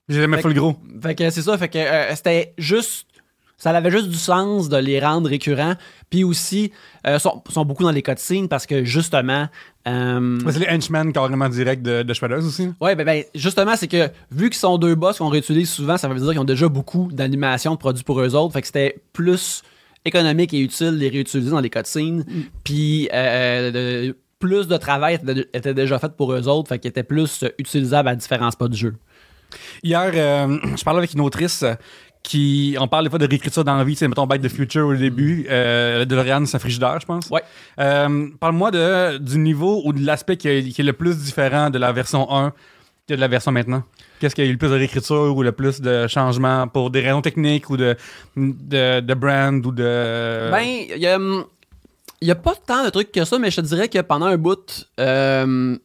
[0.09, 0.77] J'ai jamais Fait fait le gros.
[1.03, 1.79] Fait que c'est ça, fait que
[2.15, 3.07] c'était juste.
[3.63, 5.75] Ça avait juste du sens de les rendre récurrents.
[6.11, 6.73] Puis aussi,
[7.07, 9.47] euh, sont, sont beaucoup dans les cutscenes parce que justement.
[9.87, 12.71] euh, C'est les henchmen carrément direct de, de Shredders aussi.
[12.81, 16.09] Ouais, ben, ben, justement, c'est que vu qu'ils sont deux boss qu'on réutilise souvent, ça
[16.09, 18.53] veut dire qu'ils ont déjà beaucoup d'animations de produits pour eux autres.
[18.53, 19.63] Fait que c'était plus
[20.05, 22.25] économique et utile de les réutiliser dans les cutscenes.
[22.65, 23.71] Puis euh,
[24.09, 26.69] de- plus de travail était, était déjà fait pour eux autres.
[26.69, 28.95] Fait qu'ils étaient plus euh, utilisables à différents spots du jeu.
[29.83, 31.75] Hier, euh, je parlais avec une autrice euh,
[32.23, 32.77] qui.
[32.79, 34.53] On parle des fois de réécriture dans la vie, tu sais, mettons Back to the
[34.53, 35.47] Future au début.
[35.51, 37.29] Euh, le DeLorean, c'est un frigidaire, je pense.
[37.31, 37.43] Ouais.
[37.81, 41.71] Euh, Parle-moi de, du niveau ou de l'aspect qui, est- qui est le plus différent
[41.71, 42.53] de la version 1
[43.09, 43.83] que de la version maintenant.
[44.21, 46.91] Qu'est-ce qu'il y a eu le plus de réécriture ou le plus de changements pour
[46.91, 47.97] des raisons techniques ou de,
[48.37, 50.49] de, de brand ou de.
[50.53, 50.63] Ben,
[50.95, 51.19] il y a,
[52.21, 54.37] y a pas tant de trucs que ça, mais je te dirais que pendant un
[54.37, 55.77] bout, euh,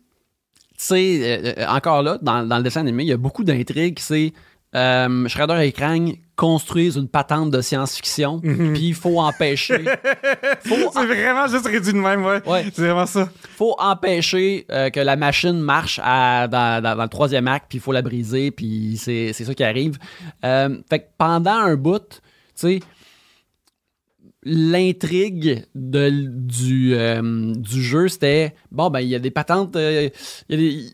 [0.84, 4.00] sais, euh, encore là, dans, dans le dessin animé, il y a beaucoup d'intrigues.
[4.00, 4.34] C'est
[4.76, 9.80] euh, Shredder et Krang construisent une patente de science-fiction, puis il faut empêcher.
[10.66, 12.42] faut, c'est vraiment juste réduit de même, ouais.
[12.48, 12.66] Ouais.
[12.74, 13.28] C'est vraiment ça.
[13.56, 17.80] faut empêcher euh, que la machine marche à- dans, dans- dans le troisième acte, puis
[17.80, 19.98] il faut la briser, puis c'est c'est ça qui arrive.
[20.46, 22.20] Euh, fait que pendant un bout, tu
[22.54, 22.80] sais,
[24.48, 30.10] l'intrigue de- du, euh, du jeu, c'était bon, ben, il y a des patentes, euh,
[30.50, 30.86] il y a des.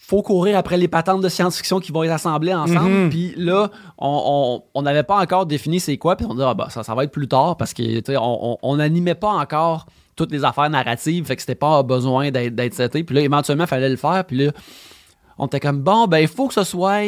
[0.00, 2.88] Faut courir après les patentes de science-fiction qui vont être assemblées ensemble.
[2.88, 3.10] Mhm.
[3.10, 6.16] Puis là, on- on on n'avait pas encore défini c'est quoi.
[6.16, 8.16] Puis on dit, ah, bah, ça, ça va être plus tard parce que tu sais,
[8.16, 9.84] on on- on n'animait pas encore
[10.16, 11.26] toutes les affaires narratives.
[11.26, 13.04] Fait que c'était pas besoin d'être d'être seté.
[13.04, 14.24] Puis là, éventuellement, il fallait le faire.
[14.26, 14.52] Puis là,
[15.36, 17.02] on était comme, bon, ben, il faut que ce soit.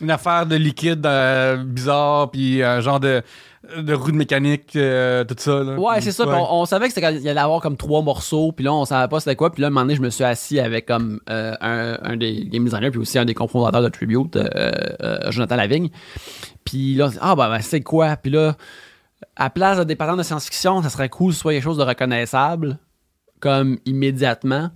[0.00, 3.22] Une affaire de liquide euh, bizarre, puis un genre de,
[3.78, 5.62] de roue de mécanique, euh, tout ça.
[5.62, 5.78] Là.
[5.78, 6.24] Ouais, c'est ça.
[6.26, 8.50] On, on savait que c'était quand il y allait avoir comme trois morceaux.
[8.50, 9.52] Puis là, on savait pas c'était quoi.
[9.52, 12.44] Puis là, un moment donné, je me suis assis avec comme euh, un, un des
[12.46, 14.48] game designers, puis aussi un des cofondateurs de Tribute, euh,
[15.00, 15.90] euh, Jonathan Lavigne.
[16.64, 18.16] Puis là, on s'est dit, ah, ben, ben, c'est quoi?
[18.16, 18.56] Puis là,
[19.36, 22.78] à place de des de science-fiction, ça serait cool soit quelque chose de reconnaissable,
[23.38, 24.70] comme immédiatement.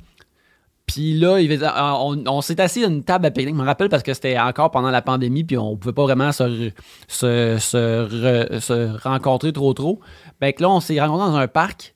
[0.89, 3.55] Puis là, il faisait- on, on s'est assis à une table à pique-nique.
[3.55, 6.33] Je me rappelle parce que c'était encore pendant la pandémie, puis on pouvait pas vraiment
[6.33, 6.71] se,
[7.07, 7.77] se, se
[8.09, 10.01] re- se rencontrer trop trop.
[10.41, 11.95] Ben que là, on s'est rencontrés dans un parc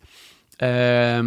[0.62, 1.22] euh,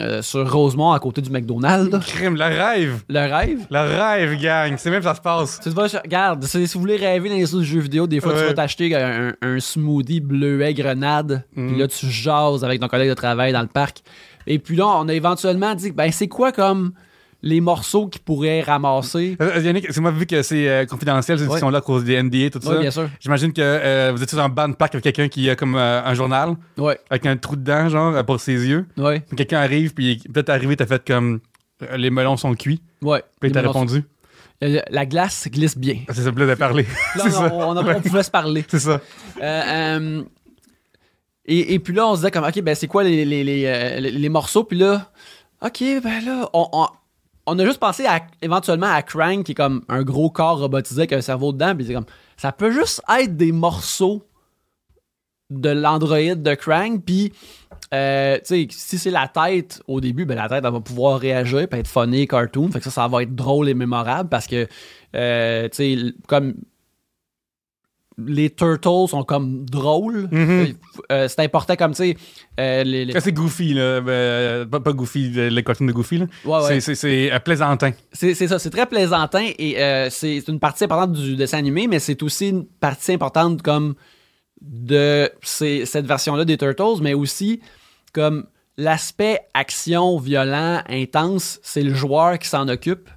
[0.00, 1.98] euh, sur Rosemont à côté du McDonald's.
[2.06, 3.02] Crime, le rêve.
[3.08, 3.66] Le rêve?
[3.70, 4.74] Le rêve, gang.
[4.76, 5.58] C'est même ça se passe.
[5.60, 8.32] Tu te vas, regarde, si vous voulez rêver dans les de jeux vidéo, des fois
[8.34, 11.68] tu vas t'acheter un, un smoothie bleuet grenade, Mhm.
[11.68, 14.02] puis là tu jases avec ton collègue de travail dans le parc.
[14.46, 16.92] Et puis là, on a éventuellement dit, ben c'est quoi comme
[17.42, 19.36] les morceaux qu'ils pourraient ramasser?
[19.40, 21.50] Euh, Yannick, c'est moi, vu que c'est euh, confidentiel, ces Ouais.
[21.52, 22.78] éditions-là, à cause des NDA, tout Oui, ça.
[22.80, 23.08] bien sûr.
[23.20, 25.76] J'imagine que euh, vous étiez dans un banc de parc avec quelqu'un qui a comme
[25.76, 28.86] euh, un journal, Ouais, avec un trou dedans, genre, euh, pour ses yeux.
[28.96, 31.40] ouais, Quelqu'un arrive, puis peut-être arrivé, t'as fait comme
[31.82, 32.80] euh, les melons sont cuits.
[33.02, 33.22] ouais.
[33.40, 34.02] Puis t'as répondu.
[34.64, 35.98] Euh, La glace glisse bien.
[36.08, 36.84] Ah, C'est ça, de parler.
[36.84, 37.52] Là, c'est ça.
[37.52, 38.64] on, on, on pouvait se parler.
[38.68, 39.00] C'est ça.
[39.42, 40.22] Euh, euh,
[41.44, 43.64] et, et puis là, on se disait comme, OK, ben c'est quoi les, les, les,
[43.66, 44.64] euh, les- les morceaux?
[44.64, 45.10] Puis là,
[45.62, 46.86] OK, ben là, on, on,
[47.46, 51.02] on a juste pensé à, éventuellement à Krang, qui est comme un gros corps robotisé
[51.02, 51.74] avec un cerveau dedans.
[51.76, 52.06] Puis c'est comme,
[52.36, 54.24] ça peut juste être des morceaux
[55.50, 57.00] de l'androïde de Krang.
[57.00, 57.32] Puis,
[57.94, 61.20] euh, tu sais, si c'est la tête au début, ben la tête, elle va pouvoir
[61.20, 62.68] réagir, puis être funny, cartoon.
[62.72, 64.66] Fait que ça, ça va être drôle et mémorable parce que,
[65.14, 66.54] euh, tu sais, l- comme
[68.18, 70.28] les turtles sont comme drôles.
[71.12, 72.16] Euh, c'est important comme, tu sais,
[72.58, 74.00] euh, les, les- Ah, C'est Goofy, là.
[74.00, 76.26] Ben, pas, pas Goofy, le, le cartoon de Goofy, là.
[76.44, 76.80] Ouais, ouais.
[76.80, 77.90] C'est- euh, plaisantin.
[78.12, 81.86] C'est ça, c'est très plaisantin et euh, c'est c'est une partie importante du dessin animé,
[81.88, 83.94] mais c'est aussi une partie importante comme
[84.62, 87.60] de ces- cette version-là des Turtles, mais aussi
[88.14, 88.46] comme
[88.78, 93.10] l'aspect action, violent, intense, c'est le joueur qui s'en occupe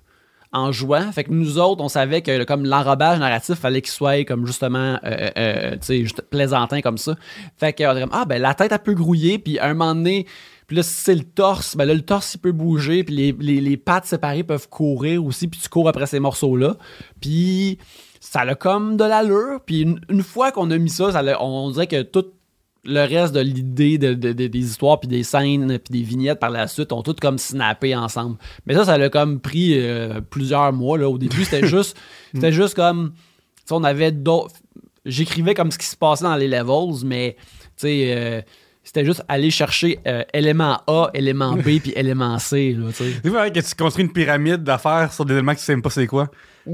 [0.52, 1.12] en jouant.
[1.12, 5.00] Fait que nous autres, on savait que comme l'enrobage narratif, fallait qu'il soit comme justement,
[5.04, 7.16] euh, euh, sais, juste plaisantin comme ça.
[7.58, 10.26] Fait que ah ben la tête elle peut grouiller, puis un moment donné,
[10.68, 14.06] puis là c'est le torse, ben là le torse il peut bouger, puis les, pattes
[14.06, 16.78] séparées peuvent courir aussi, puis tu cours après ces morceaux-là.
[17.22, 17.78] Puis
[18.20, 22.02] ça a comme de l'allure, puis une, fois qu'on a mis ça, on dirait que
[22.02, 22.26] tout
[22.86, 26.40] le reste de l'idée de, de- de- des histoires puis des scènes puis des vignettes
[26.40, 28.38] par la suite ont toutes comme snappé ensemble.
[28.66, 30.98] Mais ça, ça l'a comme pris euh, plusieurs mois.
[30.98, 31.10] Là.
[31.10, 31.98] Au début, c'était juste,
[32.34, 33.14] c'était juste comme,
[33.72, 34.56] on avait d'autres-
[35.06, 38.42] j'écrivais comme ce qui se passait dans les levels, mais tu sais, euh,
[38.92, 42.76] c'était juste aller chercher euh, élément A, élément B, puis élément C.
[42.76, 43.12] Là, tu sais.
[43.24, 45.84] C'est vrai que tu construis une pyramide d'affaires sur des éléments que tu sais même
[45.84, 46.28] pas c'est quoi.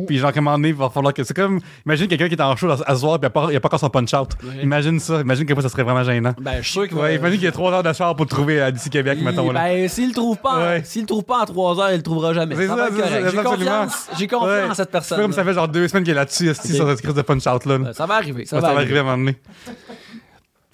[0.08, 1.24] Puis genre, à un moment donné, il va falloir que.
[1.24, 1.60] C'est comme.
[1.86, 3.48] Imagine quelqu'un qui est en show à à ce soir, puis il n'y a, pas-
[3.52, 4.30] il a pas encore son punch-out.
[4.44, 4.64] Ouais.
[4.64, 5.22] Imagine ça.
[5.22, 6.34] Imagine que ça serait vraiment gênant.
[6.42, 6.96] Ben, je suis sûr que.
[6.96, 9.52] Ouais, imagine qu'il y a trois heures de char pour trouver à d'ici Québec, mettons.
[9.52, 9.62] Là.
[9.64, 10.82] Ben, s'il le trouve pas, en- Ouais.
[10.84, 12.56] s'il le trouve pas en 3 heures, il le trouvera jamais.
[12.56, 13.32] C'est Ça ça, va c'est.
[13.32, 14.64] J'ai confiance, j'ai confiance Ouais.
[14.64, 15.22] en cette C'est personne.
[15.22, 16.76] comme ça fait genre deux semaines qu'il est là-dessus, esti, Ok.
[16.76, 17.78] sur cette crise de punch-out là.
[17.78, 17.94] là.
[17.94, 18.82] Ça va arriver, ça, va, va arriver.
[18.84, 19.38] arriver à un moment donné.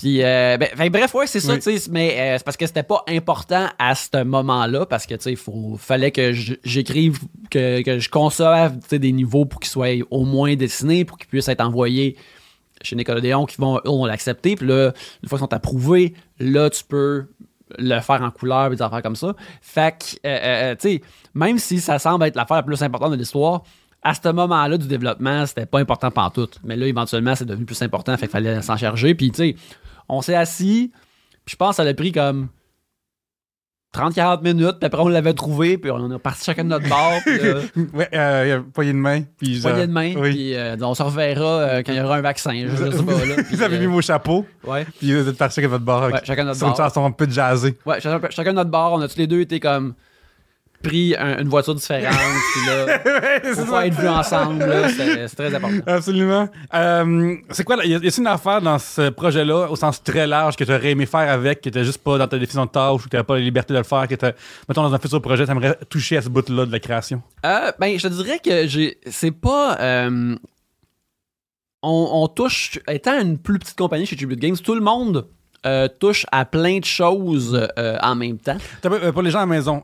[0.01, 1.59] Puis, euh, ben, bref, ouais, c'est ça, Oui.
[1.59, 5.13] tu sais, mais euh, c'est parce que c'était pas important à ce moment-là, parce que,
[5.13, 6.31] tu sais, il fallait que
[6.63, 7.19] j'écrive,
[7.51, 8.09] que, que je
[8.89, 12.17] sais, des niveaux pour qu'ils soient au moins dessinés, pour qu'ils puissent être envoyés
[12.81, 16.71] chez Nickelodeon, qui vont, eux, vont l'accepter, puis là, une fois qu'ils sont approuvés, là,
[16.71, 17.27] tu peux
[17.77, 19.35] le faire en couleur, des affaires comme ça.
[19.61, 21.01] Fait que, euh, euh, tu sais,
[21.35, 23.61] même si ça semble être l'affaire la plus importante de l'histoire,
[24.01, 26.57] à ce moment-là du développement, c'était pas important pantoute.
[26.63, 29.13] Mais là, éventuellement, c'est devenu plus important, fait qu'il fallait s'en charger.
[29.13, 29.55] Puis, tu sais,
[30.09, 30.91] on s'est assis,
[31.45, 32.49] puis je pense que ça a pris comme
[33.95, 37.19] 30-40 minutes, puis après on l'avait trouvé, puis on est parti chacun de notre bord,
[37.25, 37.55] puis là,
[37.93, 39.23] Ouais, euh, il y a poignée de main.
[39.37, 40.29] Puis poignée de main, Oui.
[40.31, 43.25] puis euh, on se reverra euh, quand il y aura un vaccin, je, sais pas,
[43.25, 43.35] là.
[43.43, 45.83] Puis, Vous avez euh, mis vos chapeaux, ouais, puis vous êtes partis chacun de votre
[45.83, 46.09] bar.
[46.09, 46.77] ouais, chacun de notre bord.
[46.77, 47.77] chanson un peu jazzée.
[47.85, 49.93] Ouais, chacun, chacun de notre bord, on a tous les deux été comme
[50.81, 52.13] pris un- une voiture différente,
[52.53, 54.65] puis là, être vus ensemble,
[54.95, 55.77] c'est très important.
[55.87, 56.49] Absolument.
[56.73, 60.63] Euh, c'est quoi, y a-t-il une affaire dans ce projet-là, au sens très large, que
[60.63, 63.09] tu aurais aimé faire avec, qui était juste pas dans ta définition de tâche, ou
[63.09, 64.33] que tu pas la liberté de le faire, que t'as-
[64.67, 67.21] mettons, dans un futur projet, tu aimerais toucher à ce bout-là de la création?
[67.45, 68.97] Euh, ben, je te dirais que j'ai.
[69.09, 69.77] C'est pas.
[69.79, 70.35] euh,
[71.83, 72.79] on, on touche.
[72.87, 75.27] Étant une plus petite compagnie chez Tribute Games, tout le monde
[75.65, 78.57] euh, touche à plein de choses euh, en même temps.
[78.85, 79.83] Euh, Pour les gens à la maison,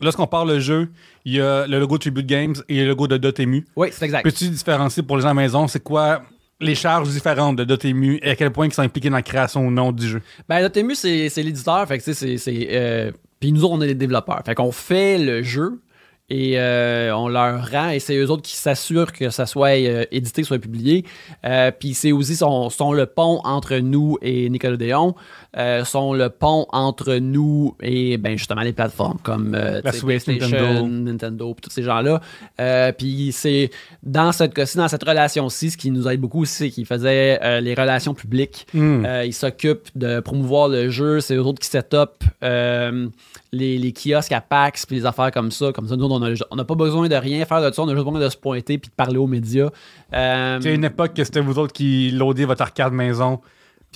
[0.00, 0.88] lorsqu'on parle le jeu,
[1.24, 3.64] il y a le logo Tribute Games et le logo de Dotemu.
[3.76, 4.22] Oui, c'est exact.
[4.22, 6.22] Peux-tu différencier pour les gens à la maison, c'est quoi
[6.60, 9.66] les charges différentes de Dotemu et à quel point ils sont impliqués dans la création
[9.66, 10.22] ou non du jeu?
[10.48, 11.86] Ben, Dotemu, c'est l'éditeur.
[11.86, 12.38] Fait que, c'est.
[12.38, 14.42] c'est, euh, Puis nous on est les développeurs.
[14.44, 15.80] Fait qu'on fait le jeu
[16.28, 20.04] et euh, on leur rend, et c'est eux autres qui s'assurent que ça soit euh,
[20.10, 21.04] édité, soit publié.
[21.44, 25.14] Euh, puis c'est aussi sont, sont le pont entre nous et Nickelodeon,
[25.56, 30.88] euh, sont le pont entre nous et ben justement les plateformes comme La Switch, PlayStation,
[30.88, 31.54] Nintendo.
[31.62, 32.20] Tous ces gens-là.
[32.92, 33.70] Puis c'est
[34.02, 38.14] dans cette dans cette relation-ci, ce qui nous aide beaucoup, c'est qu'ils faisaient les relations
[38.14, 38.66] publiques.
[38.74, 41.20] Euh, ils s'occupent de promouvoir le jeu.
[41.20, 42.24] C'est eux autres qui set up
[43.56, 45.72] les, les kiosques à PAX puis les affaires comme ça.
[45.72, 47.82] Comme ça, nous, on n'a on a pas besoin de rien faire de ça.
[47.82, 49.68] On a juste besoin de se pointer puis de parler aux médias.
[50.14, 53.40] Euh, C'est une époque que c'était vous autres qui loadiez votre arcade maison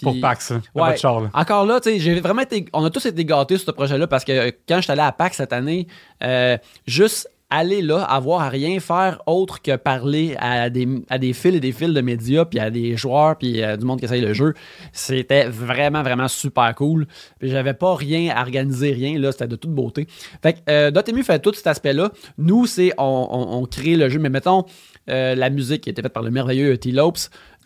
[0.02, 0.58] pour PAX, Ouais.
[0.74, 1.20] votre char.
[1.20, 1.30] là.
[1.34, 2.64] Encore là, j'ai vraiment été.
[2.72, 5.12] On a tous été gâtés sur ce projet-là parce que quand je suis allé à
[5.12, 5.86] PAX cette année,
[6.22, 11.32] euh, juste aller là, avoir à rien faire autre que parler à des, à des
[11.32, 14.04] fils et des fils de médias, puis à des joueurs, puis à du monde qui
[14.04, 14.54] essaye le jeu,
[14.92, 17.06] c'était vraiment, vraiment super cool.
[17.38, 20.06] Puis j'avais pas rien à organiser, rien, là, c'était de toute beauté.
[20.42, 22.10] Fait que euh, Dotemu fait tout cet aspect-là.
[22.38, 24.64] Nous, c'est on, on- on crée le jeu, mais mettons
[25.08, 27.18] euh, la musique qui été faite par le merveilleux T-Lopes.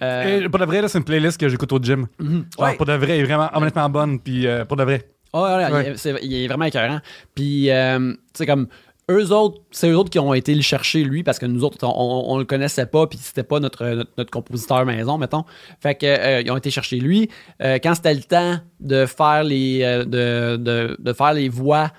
[0.03, 2.07] euh, pour de vrai, là, c'est une playlist que j'écoute au gym.
[2.19, 2.77] mhm, Genre, ouais.
[2.77, 5.03] Pour de vrai, elle est vraiment honnêtement bonne, puis euh, pour de vrai.
[5.37, 5.95] Ah ouais.
[6.05, 7.01] Il, est, il est vraiment écœurant.
[7.35, 8.69] Puis, euh, tu sais, comme,
[9.11, 11.77] eux autres, c'est eux autres qui ont été le chercher, lui, parce que nous autres,
[11.83, 15.45] on, on, le connaissait pas, puis c'était pas notre, notre, notre compositeur maison, mettons.
[15.81, 17.29] Fait que, euh, ils ont été chercher lui.
[17.63, 21.91] Euh, quand c'était le temps de faire les, euh, de, de, de faire les voix,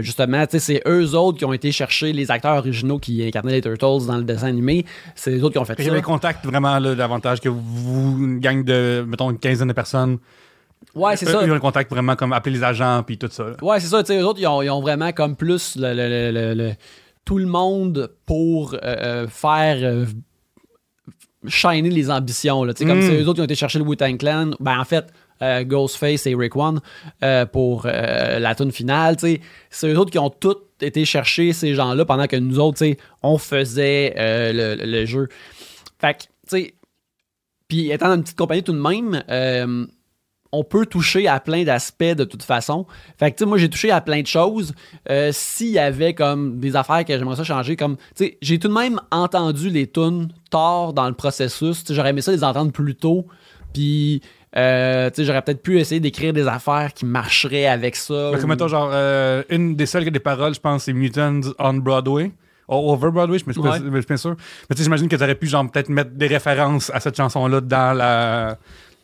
[0.00, 4.06] justement, c'est eux autres qui ont été chercher les acteurs originaux qui incarnaient les Turtles
[4.06, 4.84] dans le dessin animé.
[5.14, 5.92] C'est eux autres qui ont fait Il y ça.
[5.92, 10.18] avait contact vraiment davantage que vous, une gang de, mettons, une quinzaine de personnes.
[10.94, 11.40] Ouais, c'est ça.
[11.44, 13.44] Ils ont le contact vraiment comme appeler les agents, puis tout ça.
[13.44, 13.56] là.
[13.62, 14.02] Ouais, c'est ça.
[14.02, 16.72] Tu sais, eux autres, ils ont, ils ont vraiment comme plus le, le- le-
[17.24, 20.04] tout le monde pour euh, euh, faire euh,
[21.46, 22.64] shiner les ambitions.
[22.64, 22.74] Là.
[22.74, 23.02] Tu sais, Comme Mm.
[23.02, 24.50] c'est eux autres qui ont été chercher le Wu-Tang Clan.
[24.60, 25.06] Ben, en fait,
[25.42, 26.80] euh, Ghostface et Rick One
[27.52, 29.16] pour la tune finale.
[29.16, 29.40] tu sais.
[29.70, 32.84] C'est eux autres qui ont tous été chercher ces gens-là pendant que nous autres, tu
[32.92, 34.14] sais, on faisait
[34.52, 35.28] le, le jeu.
[35.98, 36.74] Fait que, tu sais,
[37.68, 39.22] puis étant dans une petite compagnie tout de même,
[40.54, 42.86] on peut toucher à plein d'aspects de toute façon.
[43.18, 44.72] Fait que, tu sais, moi, j'ai touché à plein de choses.
[45.10, 48.58] Euh, S'il y avait comme des affaires que j'aimerais ça changer, comme, tu sais, j'ai
[48.58, 51.84] tout de même entendu les tunes tard dans le processus.
[51.90, 53.26] J'aurais aimé ça les entendre plus tôt.
[53.72, 54.22] Puis,
[54.56, 58.30] euh, tu sais, j'aurais peut-être pu essayer d'écrire des affaires qui marcheraient avec ça.
[58.32, 61.40] Ou- mettons, genre, euh, une des seules qui a des paroles, je pense, c'est Mutants
[61.58, 62.30] on Broadway.
[62.66, 63.68] Oh, over Broadway, je me suis Ouais.
[64.02, 64.30] pas sûr.
[64.70, 67.16] Mais tu sais, j'imagine que tu aurais pu, genre, peut-être mettre des références à cette
[67.16, 68.56] chanson-là dans la.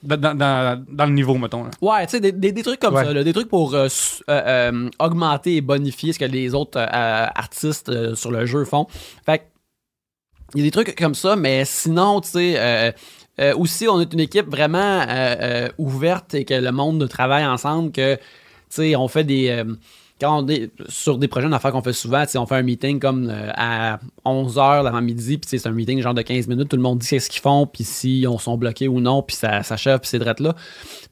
[0.03, 1.65] Dans, dans, le niveau, mettons.
[1.65, 1.71] là.
[1.83, 3.05] Ouais, tu sais, des, des- des trucs comme Ouais.
[3.05, 3.87] ça, là, des trucs pour euh,
[4.31, 8.87] euh, euh, augmenter et bonifier ce que les autres euh, artistes sur le jeu font.
[9.27, 9.43] Fait
[10.55, 12.95] il y a des trucs comme ça, mais sinon, tu sais,
[13.57, 15.05] aussi, on est une équipe vraiment
[15.79, 18.21] ouverte et que le monde travaille ensemble, que, tu
[18.71, 19.63] sais, on fait des...
[20.89, 24.83] sur des projets d'affaires qu'on fait souvent, on fait un meeting comme euh, à 11h
[24.83, 27.41] l'avant-midi, puis c'est un meeting genre de 15 minutes, tout le monde dit ce qu'ils
[27.41, 30.55] font, puis si on sont bloqués ou non, puis ça s'achève, puis c'est drette là.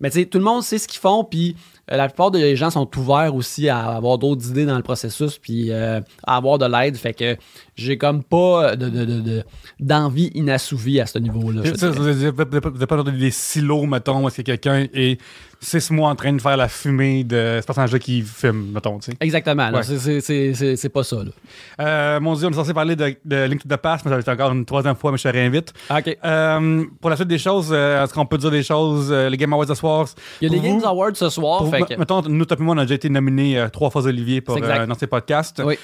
[0.01, 1.57] Mais tout le monde sait ce qu'ils font, puis
[1.91, 5.39] euh, la plupart des gens sont ouverts aussi à avoir d'autres idées dans le processus,
[5.39, 7.37] puis euh, à avoir de l'aide, fait que
[7.79, 9.45] j'ai comme pas de, de- de- de-
[9.81, 11.63] d'envie inassouvie à ce niveau-là.
[11.63, 15.21] Vous n'avez pas des silos, mettons, où est-ce que quelqu'un est
[15.61, 19.11] six mois en train de faire la fumée de ce personnage-là qui filme, mettons, tu
[19.11, 19.17] sais.
[19.21, 19.83] Exactement, Ouais.
[19.83, 21.17] c'est- pas ça.
[21.17, 21.31] Là.
[21.81, 24.17] Euh, mon Dieu, on est censé parler de, de Link to the Past, mais ça
[24.17, 25.73] va être encore une troisième fois, mais je te réinvite.
[25.91, 26.17] OK.
[26.25, 29.37] Euh, pour la suite des choses, euh, est-ce qu'on peut dire des choses, euh, les
[29.37, 30.07] Game Awards ce soir?
[30.41, 32.75] Il y a les Games Awards ce soir, fait que- Mettons, nous, toi et moi,
[32.77, 35.61] on a déjà été nominés euh, trois fois Olivier pour, euh, dans ces podcasts.
[35.65, 35.77] Oui.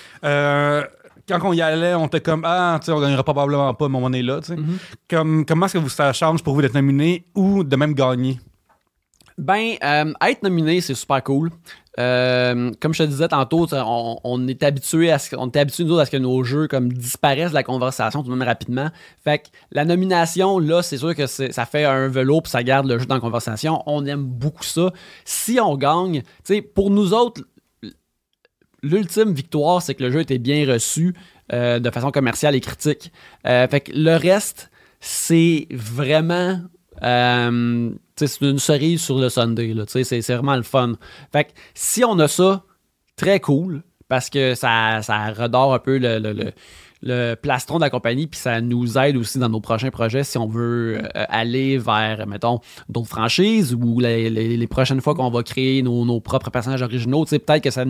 [1.28, 3.98] Quand on y allait, on était comme Ah, tu sais, on gagnera probablement pas, mais
[4.00, 4.40] on est là.
[4.40, 4.54] tu sais.
[4.56, 4.78] Mm-hmm.
[5.08, 8.38] comme, comment est-ce que vous, ça change pour vous d'être nominé ou de même gagner?
[9.36, 11.50] Ben, euh, être nominé, c'est super cool.
[11.98, 15.84] Euh, comme je te disais tantôt, on, on est habitué à ce, on est habitué
[15.84, 18.90] nous à ce que nos jeux comme disparaissent de la conversation tout de même rapidement.
[19.22, 22.86] Fait que la nomination là, c'est sûr que ça fait un velours puis ça garde
[22.86, 23.82] le jeu dans la conversation.
[23.86, 24.92] On aime beaucoup ça.
[25.24, 27.42] Si on gagne, tu sais, pour nous autres,
[28.84, 31.14] l'ultime victoire, c'est que le jeu était bien reçu
[31.52, 33.12] euh, de façon commerciale et critique.
[33.46, 34.70] Euh, fait que le reste,
[35.00, 36.60] c'est vraiment.
[37.02, 39.74] euh, c'est une cerise sur le Sunday.
[39.88, 40.92] C'est vraiment le fun.
[41.32, 42.62] Fait que si on a ça,
[43.16, 46.52] très cool, parce que ça, ça redore un peu le-
[47.04, 50.38] le plastron de la compagnie, puis ça nous aide aussi dans nos prochains projets si
[50.38, 55.42] on veut euh, aller vers, mettons, d'autres franchises ou les, les- prochaines fois qu'on va
[55.42, 57.24] créer nos, propres personnages originaux.
[57.26, 57.84] Peut-être que ça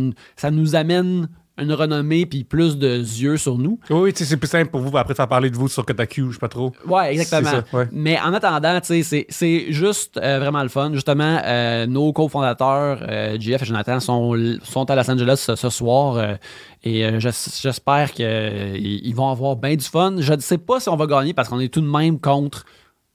[0.50, 3.78] nous amène une renommée puis plus de yeux sur nous.
[3.88, 6.38] Oui, c'est plus simple pour vous après faire parler de vous sur Kotaku, je sais
[6.40, 6.72] pas trop.
[6.86, 7.48] Ouais, exactement.
[7.50, 7.88] C'est ça, ouais.
[7.92, 10.92] Mais en attendant, c'est- juste euh, vraiment le fun.
[10.94, 15.70] Justement, euh, nos cofondateurs, euh, JF et Jonathan, sont, sont à Los Angeles ce, ce
[15.70, 16.34] soir euh,
[16.82, 20.16] et j'es- j'espère qu'ils vont avoir bien du fun.
[20.18, 22.64] Je ne sais pas si on va gagner parce qu'on est tout de même contre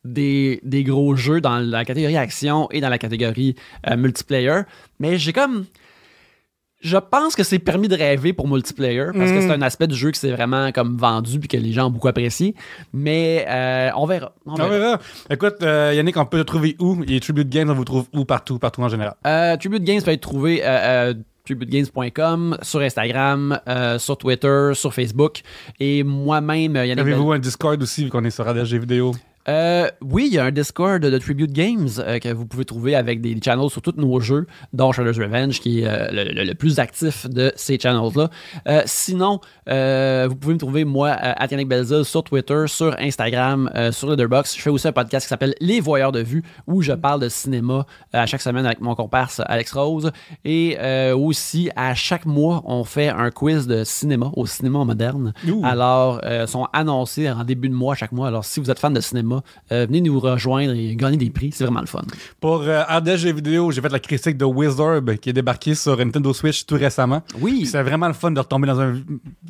[0.06, 3.56] des, des gros jeux dans la catégorie action et dans la catégorie
[3.98, 4.62] multiplayer.
[5.00, 5.66] Mais j'ai comme.
[6.82, 9.42] Je pense que c'est permis de rêver pour multiplayer parce que Mm.
[9.42, 11.90] c'est un aspect du jeu qui s'est vraiment comme vendu puis que les gens ont
[11.92, 12.56] beaucoup apprécié.
[12.94, 14.34] Mais euh, on verra.
[14.46, 14.98] On On verra.
[15.30, 17.04] Écoute, euh, Yannick, on peut te trouver où?
[17.08, 19.16] Et Tribute Games, on vous trouve où partout, partout en général?
[19.28, 21.14] Euh, Tribute Games peut être trouvé euh, euh,
[21.46, 25.42] tributegames.com, sur Instagram, euh, sur Twitter, sur Facebook.
[25.80, 29.14] Et moi-même, Yannick Avez-vous un Discord aussi, vu qu'on est sur ADG Vidéo?
[29.48, 32.96] Euh, oui, il y a un Discord de Tribute Games euh, que vous pouvez trouver
[32.96, 36.44] avec des channels sur tous nos jeux, dont Shredder's Revenge, qui est euh, le, le-
[36.44, 38.30] le plus actif de ces channels-là.
[38.86, 44.58] Sinon, vous pouvez me trouver, moi, à Belzil, sur Twitter, sur Instagram, sur Letterboxd.
[44.58, 47.30] Je fais aussi un podcast qui s'appelle Les Voyeurs de Vue, où je parle de
[47.30, 50.12] cinéma à chaque semaine avec mon comparse Alex Rose.
[50.46, 50.78] Et
[51.14, 55.34] aussi, à chaque mois, on fait un quiz de cinéma, au cinéma moderne.
[55.48, 55.62] Ouh.
[55.64, 58.28] Alors, sont annoncés en début de mois chaque mois.
[58.28, 59.29] Alors, si vous êtes fan de cinéma,
[59.72, 61.52] euh, venez nous rejoindre et gagner des prix.
[61.54, 62.02] C'est vraiment le fun.
[62.40, 66.34] Pour euh, RDG Vidéo, j'ai fait la critique de Wizard qui est débarqué sur Nintendo
[66.34, 67.22] Switch tout récemment.
[67.42, 67.66] Oui.
[67.66, 69.00] C'est vraiment le fun de retomber dans un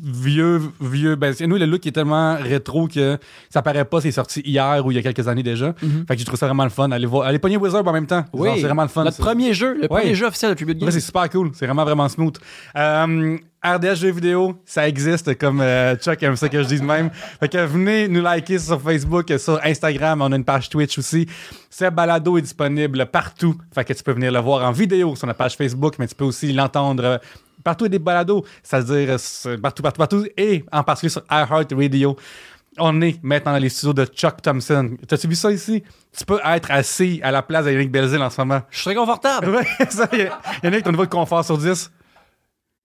[0.02, 1.16] vieux, vieux.
[1.16, 4.90] Ben, nous, le look est tellement rétro que ça paraît pas, c'est sorti hier ou
[4.90, 5.74] il y a quelques années déjà.
[6.06, 6.90] Fait que j'ai trouvé ça vraiment le fun.
[6.90, 8.24] Allez, voir, allez pogner Wizard en même temps.
[8.32, 8.50] Oui.
[8.56, 9.04] C'est vraiment le fun.
[9.04, 9.88] Notre premier jeu, le Ouais.
[9.88, 10.82] premier jeu officiel de Tribute.
[10.82, 11.50] Ouais, c'est super cool.
[11.54, 12.36] C'est vraiment, vraiment smooth.
[12.76, 17.10] Euh, RDS Jeux vidéo, ça existe comme euh, Chuck aime ça que je dise même.
[17.10, 20.22] Fait que venez nous liker sur Facebook, sur Instagram.
[20.22, 21.26] On a une page Twitch aussi.
[21.68, 23.54] Ce balado est disponible partout.
[23.74, 26.14] Fait que tu peux venir le voir en vidéo sur notre page Facebook, mais tu
[26.14, 27.18] peux aussi l'entendre euh,
[27.62, 28.46] partout des balados.
[28.62, 30.26] C'est-à-dire euh, partout, partout, partout.
[30.38, 32.16] Et en particulier sur iHeartRadio.
[32.78, 34.96] On est maintenant dans les studios de Chuck Thompson.
[35.06, 35.82] T'as-tu vu ça ici?
[36.16, 38.62] Tu peux être assis à la place de Yannick Belzil en ce moment.
[38.70, 39.50] Je serais confortable.
[39.50, 40.08] Ouais, ça,
[40.62, 41.90] Yannick, ton niveau de confort sur 10?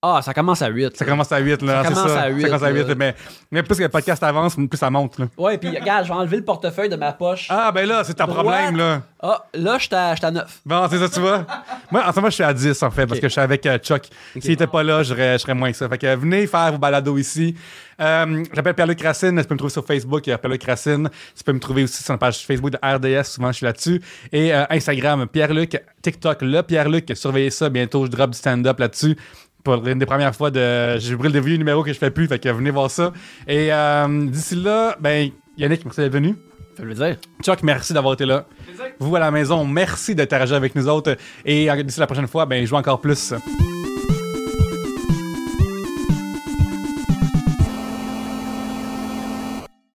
[0.08, 0.98] Ah, ça commence à 8.
[0.98, 1.84] Ça commence à 8, là.
[1.84, 2.22] Ça commence ça.
[2.22, 2.96] à 8, Ça commence à 8, là.
[2.96, 3.16] mais,
[3.50, 5.26] mais plus que le podcast avance, plus ça monte, là.
[5.36, 7.48] Ouais, puis regarde, je vais enlever le portefeuille de ma poche.
[7.50, 8.46] Ah, ben là, c'est ton Droite.
[8.46, 9.02] problème, là.
[9.20, 10.62] Ah, là, je suis à, j'étais à 9.
[10.64, 11.44] Bon, c'est ça, tu vois.
[11.92, 13.66] Moi, en ce moment, je suis à 10, en fait, parce que je suis avec
[13.66, 14.04] euh, Chuck.
[14.40, 15.90] S'il était pas là, je serais, moins que ça.
[15.90, 17.56] Fait que euh, venez faire vos balados ici.
[18.00, 19.40] Euh, J'appelle Pierre-Luc Racine.
[19.42, 21.10] Tu peux me trouver sur Facebook, a Pierre-Luc Racine.
[21.36, 23.24] Tu peux me trouver aussi sur la page Facebook de RDS.
[23.24, 24.02] Souvent, je suis là-dessus.
[24.32, 25.82] Et euh, Instagram, Pierre-Luc.
[26.02, 27.12] TikTok, le Pierre-Luc.
[27.16, 27.70] Surveillez ça.
[27.70, 29.18] Bientôt, je drop du stand-up là-dessus.
[29.66, 30.98] Pour une des premières fois de.
[31.00, 32.28] J'ai brûlé des vieux numéros que je fais plus.
[32.28, 33.12] Fait que venez voir ça.
[33.48, 36.36] Et euh, d'ici là, ben, Yannick, merci d'être venu.
[36.78, 37.18] Ça veut dire.
[37.42, 38.46] Chuck, merci d'avoir été là.
[39.00, 41.18] Vous à la maison, merci d'interagir avec nous autres.
[41.46, 43.34] Et euh, d'ici la prochaine fois, ben, jouez encore plus.